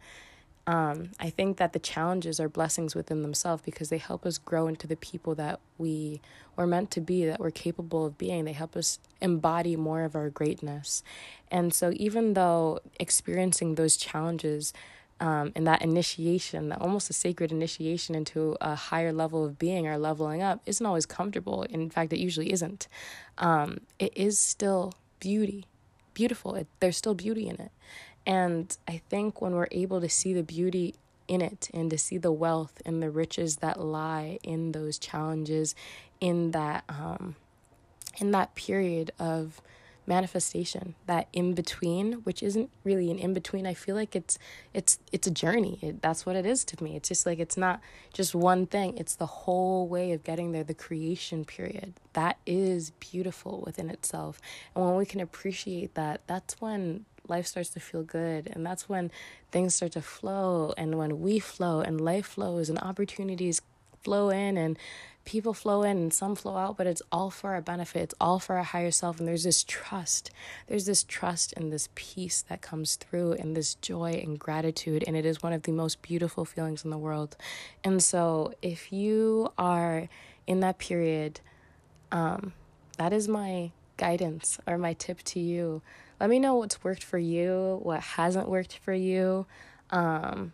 Um, 0.65 1.11
I 1.19 1.29
think 1.29 1.57
that 1.57 1.73
the 1.73 1.79
challenges 1.79 2.39
are 2.39 2.47
blessings 2.47 2.95
within 2.95 3.21
themselves 3.21 3.61
because 3.63 3.89
they 3.89 3.97
help 3.97 4.25
us 4.25 4.37
grow 4.37 4.67
into 4.67 4.87
the 4.87 4.95
people 4.95 5.35
that 5.35 5.59
we 5.77 6.21
were 6.55 6.67
meant 6.67 6.89
to 6.91 7.01
be, 7.01 7.25
that 7.25 7.39
we're 7.39 7.51
capable 7.51 8.05
of 8.05 8.17
being. 8.17 8.45
They 8.45 8.53
help 8.53 8.77
us 8.77 8.99
embody 9.19 9.75
more 9.75 10.03
of 10.03 10.15
our 10.15 10.29
greatness. 10.29 11.03
And 11.51 11.73
so, 11.73 11.91
even 11.95 12.33
though 12.33 12.79
experiencing 12.97 13.75
those 13.75 13.97
challenges 13.97 14.71
um, 15.19 15.51
and 15.55 15.67
that 15.67 15.81
initiation, 15.81 16.69
that 16.69 16.79
almost 16.81 17.09
a 17.09 17.13
sacred 17.13 17.51
initiation 17.51 18.15
into 18.15 18.55
a 18.61 18.75
higher 18.75 19.11
level 19.11 19.43
of 19.45 19.59
being 19.59 19.85
or 19.85 19.97
leveling 19.97 20.41
up, 20.41 20.61
isn't 20.65 20.85
always 20.85 21.05
comfortable. 21.05 21.63
In 21.63 21.89
fact, 21.89 22.13
it 22.13 22.19
usually 22.19 22.53
isn't. 22.53 22.87
Um, 23.37 23.79
it 23.99 24.13
is 24.15 24.39
still 24.39 24.93
beauty, 25.19 25.65
beautiful. 26.13 26.55
It, 26.55 26.67
there's 26.79 26.97
still 26.97 27.15
beauty 27.15 27.47
in 27.49 27.55
it. 27.59 27.71
And 28.25 28.75
I 28.87 29.01
think 29.09 29.41
when 29.41 29.53
we're 29.53 29.67
able 29.71 30.01
to 30.01 30.09
see 30.09 30.33
the 30.33 30.43
beauty 30.43 30.95
in 31.27 31.41
it 31.41 31.69
and 31.73 31.89
to 31.89 31.97
see 31.97 32.17
the 32.17 32.31
wealth 32.31 32.81
and 32.85 33.01
the 33.01 33.09
riches 33.09 33.57
that 33.57 33.79
lie 33.79 34.39
in 34.43 34.71
those 34.71 34.97
challenges, 34.97 35.75
in 36.19 36.51
that 36.51 36.83
um, 36.87 37.35
in 38.17 38.31
that 38.31 38.55
period 38.55 39.11
of 39.19 39.61
manifestation 40.05 40.95
that 41.05 41.29
in 41.31 41.53
between 41.53 42.11
which 42.23 42.43
isn't 42.43 42.69
really 42.83 43.09
an 43.09 43.17
in 43.17 43.33
between 43.33 43.65
i 43.65 43.73
feel 43.73 43.95
like 43.95 44.17
it's 44.17 44.37
it's 44.73 44.99
it's 45.11 45.27
a 45.27 45.31
journey. 45.31 45.79
It, 45.81 46.01
that's 46.01 46.25
what 46.25 46.35
it 46.35 46.45
is 46.45 46.65
to 46.65 46.83
me. 46.83 46.95
It's 46.95 47.07
just 47.07 47.25
like 47.25 47.39
it's 47.39 47.57
not 47.57 47.79
just 48.11 48.33
one 48.33 48.65
thing. 48.65 48.97
It's 48.97 49.15
the 49.15 49.25
whole 49.25 49.87
way 49.87 50.11
of 50.11 50.23
getting 50.23 50.51
there 50.51 50.63
the 50.63 50.73
creation 50.73 51.45
period. 51.45 51.93
That 52.13 52.37
is 52.45 52.91
beautiful 52.91 53.61
within 53.65 53.89
itself. 53.89 54.41
And 54.75 54.83
when 54.85 54.95
we 54.95 55.05
can 55.05 55.19
appreciate 55.19 55.93
that 55.95 56.21
that's 56.27 56.59
when 56.59 57.05
life 57.27 57.47
starts 57.47 57.69
to 57.69 57.79
feel 57.79 58.03
good 58.03 58.49
and 58.53 58.65
that's 58.65 58.89
when 58.89 59.11
things 59.51 59.75
start 59.75 59.91
to 59.93 60.01
flow 60.01 60.73
and 60.77 60.97
when 60.97 61.21
we 61.21 61.39
flow 61.39 61.79
and 61.79 62.01
life 62.01 62.25
flows 62.25 62.69
and 62.69 62.79
opportunities 62.79 63.61
flow 64.03 64.29
in 64.29 64.57
and 64.57 64.77
people 65.25 65.53
flow 65.53 65.83
in 65.83 65.97
and 65.97 66.13
some 66.13 66.35
flow 66.35 66.57
out 66.57 66.75
but 66.77 66.85
it's 66.85 67.01
all 67.11 67.29
for 67.29 67.53
our 67.53 67.61
benefit 67.61 68.01
it's 68.01 68.13
all 68.19 68.39
for 68.39 68.57
our 68.57 68.63
higher 68.63 68.91
self 68.91 69.19
and 69.19 69.27
there's 69.27 69.43
this 69.45 69.63
trust. 69.63 70.31
There's 70.67 70.85
this 70.85 71.03
trust 71.03 71.53
and 71.53 71.71
this 71.71 71.87
peace 71.95 72.41
that 72.49 72.61
comes 72.61 72.95
through 72.95 73.33
and 73.33 73.55
this 73.55 73.75
joy 73.75 74.21
and 74.23 74.37
gratitude 74.37 75.03
and 75.07 75.15
it 75.15 75.25
is 75.25 75.41
one 75.41 75.53
of 75.53 75.63
the 75.63 75.71
most 75.71 76.01
beautiful 76.01 76.43
feelings 76.43 76.83
in 76.83 76.89
the 76.89 76.97
world. 76.97 77.37
And 77.83 78.03
so 78.03 78.53
if 78.61 78.91
you 78.91 79.51
are 79.57 80.09
in 80.45 80.59
that 80.59 80.77
period 80.77 81.39
um 82.11 82.51
that 82.97 83.13
is 83.13 83.27
my 83.27 83.71
guidance 83.95 84.59
or 84.67 84.77
my 84.77 84.93
tip 84.93 85.23
to 85.23 85.39
you 85.39 85.81
let 86.23 86.29
me 86.29 86.39
know 86.39 86.55
what's 86.55 86.81
worked 86.85 87.03
for 87.03 87.17
you, 87.17 87.81
what 87.83 87.99
hasn't 87.99 88.47
worked 88.47 88.77
for 88.77 88.93
you. 88.93 89.45
Um, 89.89 90.53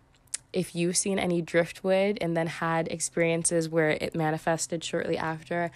if 0.52 0.74
you've 0.74 0.98
seen 0.98 1.20
any 1.20 1.44
driftwood 1.44 2.18
and 2.22 2.36
then 2.36 2.48
had 2.48 2.88
experiences 2.88 3.70
where 3.70 3.92
it 3.92 4.16
manifested 4.16 4.84
shortly 4.84 5.16
after. 5.16 5.70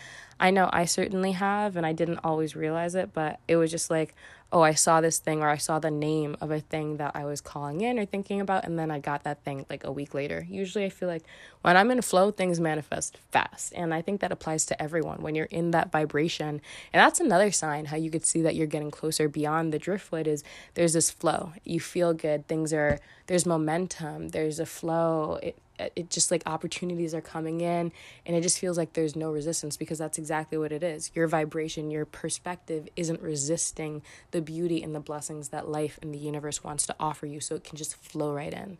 I 0.43 0.51
know 0.51 0.69
I 0.73 0.83
certainly 0.83 1.31
have, 1.31 1.77
and 1.77 1.85
I 1.85 1.93
didn't 1.93 2.19
always 2.21 2.53
realize 2.53 2.95
it, 2.95 3.13
but 3.13 3.39
it 3.47 3.55
was 3.55 3.71
just 3.71 3.89
like, 3.89 4.13
oh, 4.51 4.59
I 4.59 4.73
saw 4.73 4.99
this 4.99 5.17
thing 5.17 5.41
or 5.41 5.47
I 5.47 5.55
saw 5.55 5.79
the 5.79 5.89
name 5.89 6.35
of 6.41 6.51
a 6.51 6.59
thing 6.59 6.97
that 6.97 7.15
I 7.15 7.23
was 7.23 7.39
calling 7.39 7.79
in 7.79 7.97
or 7.97 8.05
thinking 8.05 8.41
about, 8.41 8.65
and 8.65 8.77
then 8.77 8.91
I 8.91 8.99
got 8.99 9.23
that 9.23 9.41
thing 9.45 9.65
like 9.69 9.85
a 9.85 9.91
week 9.91 10.13
later. 10.13 10.45
Usually, 10.49 10.83
I 10.83 10.89
feel 10.89 11.07
like 11.07 11.23
when 11.61 11.77
I'm 11.77 11.89
in 11.91 12.01
flow, 12.01 12.29
things 12.29 12.59
manifest 12.59 13.19
fast. 13.31 13.71
And 13.73 13.93
I 13.93 14.01
think 14.01 14.19
that 14.19 14.33
applies 14.33 14.65
to 14.65 14.83
everyone 14.83 15.21
when 15.21 15.33
you're 15.33 15.45
in 15.45 15.71
that 15.71 15.93
vibration. 15.93 16.59
And 16.91 16.99
that's 16.99 17.21
another 17.21 17.53
sign 17.53 17.85
how 17.85 17.95
you 17.95 18.11
could 18.11 18.25
see 18.25 18.41
that 18.41 18.53
you're 18.53 18.67
getting 18.67 18.91
closer 18.91 19.29
beyond 19.29 19.71
the 19.71 19.79
driftwood 19.79 20.27
is 20.27 20.43
there's 20.73 20.91
this 20.91 21.09
flow. 21.09 21.53
You 21.63 21.79
feel 21.79 22.13
good, 22.13 22.49
things 22.49 22.73
are, 22.73 22.99
there's 23.27 23.45
momentum, 23.45 24.27
there's 24.29 24.59
a 24.59 24.65
flow. 24.65 25.39
It, 25.41 25.57
it 25.79 26.09
just 26.09 26.31
like 26.31 26.43
opportunities 26.45 27.13
are 27.13 27.21
coming 27.21 27.61
in 27.61 27.91
and 28.25 28.35
it 28.35 28.41
just 28.41 28.59
feels 28.59 28.77
like 28.77 28.93
there's 28.93 29.15
no 29.15 29.31
resistance 29.31 29.75
because 29.75 29.97
that's 29.97 30.17
exactly 30.17 30.57
what 30.57 30.71
it 30.71 30.83
is 30.83 31.11
your 31.15 31.27
vibration 31.27 31.89
your 31.89 32.05
perspective 32.05 32.87
isn't 32.95 33.21
resisting 33.21 34.01
the 34.31 34.41
beauty 34.41 34.83
and 34.83 34.93
the 34.93 34.99
blessings 34.99 35.49
that 35.49 35.67
life 35.67 35.97
and 36.01 36.13
the 36.13 36.19
universe 36.19 36.63
wants 36.63 36.85
to 36.85 36.95
offer 36.99 37.25
you 37.25 37.39
so 37.39 37.55
it 37.55 37.63
can 37.63 37.77
just 37.77 37.95
flow 37.95 38.33
right 38.33 38.53
in 38.53 38.77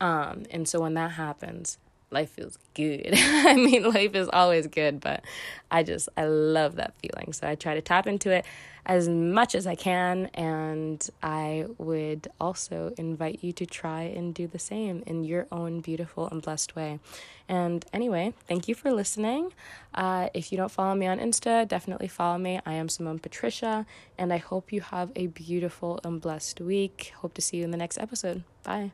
um, 0.00 0.44
and 0.50 0.68
so 0.68 0.80
when 0.80 0.94
that 0.94 1.12
happens 1.12 1.78
life 2.10 2.30
feels 2.30 2.58
good. 2.72 3.10
I 3.12 3.54
mean, 3.56 3.90
life 3.92 4.14
is 4.14 4.30
always 4.32 4.66
good, 4.68 5.00
but 5.00 5.22
I 5.70 5.82
just, 5.82 6.08
I 6.16 6.24
love 6.24 6.76
that 6.76 6.94
feeling. 6.98 7.34
So 7.34 7.46
I 7.46 7.56
try 7.56 7.74
to 7.74 7.82
tap 7.82 8.06
into 8.06 8.30
it 8.30 8.46
as 8.86 9.08
much 9.08 9.54
as 9.54 9.66
I 9.66 9.74
can. 9.74 10.26
And 10.34 11.06
I 11.22 11.66
would 11.78 12.28
also 12.40 12.92
invite 12.96 13.42
you 13.42 13.52
to 13.54 13.66
try 13.66 14.02
and 14.02 14.34
do 14.34 14.46
the 14.46 14.58
same 14.58 15.02
in 15.06 15.24
your 15.24 15.46
own 15.50 15.80
beautiful 15.80 16.28
and 16.28 16.42
blessed 16.42 16.76
way. 16.76 17.00
And 17.48 17.84
anyway, 17.92 18.34
thank 18.48 18.68
you 18.68 18.74
for 18.74 18.90
listening. 18.92 19.52
Uh, 19.94 20.28
if 20.34 20.50
you 20.50 20.58
don't 20.58 20.70
follow 20.70 20.94
me 20.94 21.06
on 21.06 21.18
Insta, 21.18 21.68
definitely 21.68 22.08
follow 22.08 22.38
me. 22.38 22.60
I 22.64 22.74
am 22.74 22.88
Simone 22.88 23.18
Patricia, 23.18 23.86
and 24.18 24.32
I 24.32 24.38
hope 24.38 24.72
you 24.72 24.80
have 24.80 25.12
a 25.14 25.26
beautiful 25.28 26.00
and 26.04 26.20
blessed 26.20 26.60
week. 26.60 27.12
Hope 27.16 27.34
to 27.34 27.42
see 27.42 27.58
you 27.58 27.64
in 27.64 27.70
the 27.70 27.76
next 27.76 27.98
episode. 27.98 28.44
Bye. 28.62 28.92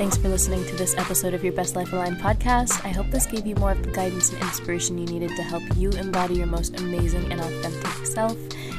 Thanks 0.00 0.16
for 0.16 0.30
listening 0.30 0.64
to 0.64 0.76
this 0.76 0.96
episode 0.96 1.34
of 1.34 1.44
your 1.44 1.52
Best 1.52 1.76
Life 1.76 1.92
Aligned 1.92 2.16
podcast. 2.16 2.82
I 2.86 2.88
hope 2.88 3.10
this 3.10 3.26
gave 3.26 3.46
you 3.46 3.54
more 3.56 3.72
of 3.72 3.82
the 3.82 3.90
guidance 3.90 4.32
and 4.32 4.40
inspiration 4.40 4.96
you 4.96 5.04
needed 5.04 5.36
to 5.36 5.42
help 5.42 5.62
you 5.76 5.90
embody 5.90 6.36
your 6.36 6.46
most 6.46 6.80
amazing 6.80 7.30
and 7.30 7.38
authentic 7.38 8.06
self 8.06 8.34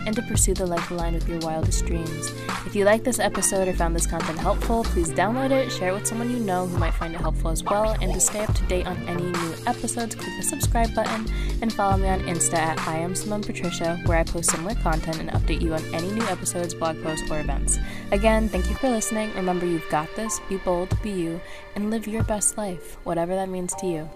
and 0.05 0.15
to 0.15 0.21
pursue 0.21 0.53
the 0.53 0.65
life 0.65 0.91
aligned 0.91 1.15
with 1.15 1.27
your 1.27 1.39
wildest 1.39 1.85
dreams. 1.85 2.31
If 2.65 2.75
you 2.75 2.85
like 2.85 3.03
this 3.03 3.19
episode 3.19 3.67
or 3.67 3.73
found 3.73 3.95
this 3.95 4.07
content 4.07 4.39
helpful, 4.39 4.83
please 4.83 5.09
download 5.09 5.51
it, 5.51 5.71
share 5.71 5.89
it 5.89 5.93
with 5.93 6.07
someone 6.07 6.29
you 6.29 6.39
know 6.39 6.67
who 6.67 6.77
might 6.77 6.93
find 6.93 7.13
it 7.13 7.21
helpful 7.21 7.51
as 7.51 7.63
well, 7.63 7.95
and 8.01 8.13
to 8.13 8.19
stay 8.19 8.39
up 8.43 8.53
to 8.53 8.63
date 8.63 8.87
on 8.87 8.97
any 9.07 9.23
new 9.23 9.53
episodes, 9.67 10.15
click 10.15 10.31
the 10.37 10.43
subscribe 10.43 10.93
button 10.93 11.25
and 11.61 11.73
follow 11.73 11.97
me 11.97 12.07
on 12.07 12.19
Insta 12.21 12.55
at 12.55 12.79
I 12.87 12.97
am 12.97 13.15
Simone 13.15 13.43
Patricia, 13.43 13.99
where 14.05 14.17
I 14.17 14.23
post 14.23 14.51
similar 14.51 14.75
content 14.75 15.19
and 15.19 15.29
update 15.31 15.61
you 15.61 15.73
on 15.73 15.83
any 15.93 16.11
new 16.11 16.25
episodes, 16.25 16.73
blog 16.73 17.01
posts, 17.03 17.29
or 17.29 17.39
events. 17.39 17.79
Again, 18.11 18.47
thank 18.49 18.69
you 18.69 18.75
for 18.75 18.89
listening. 18.89 19.33
Remember, 19.35 19.65
you've 19.65 19.89
got 19.89 20.13
this, 20.15 20.39
be 20.49 20.57
bold, 20.57 20.95
be 21.01 21.11
you, 21.11 21.41
and 21.75 21.89
live 21.89 22.07
your 22.07 22.23
best 22.23 22.57
life, 22.57 22.97
whatever 23.03 23.35
that 23.35 23.49
means 23.49 23.73
to 23.75 23.87
you. 23.87 24.09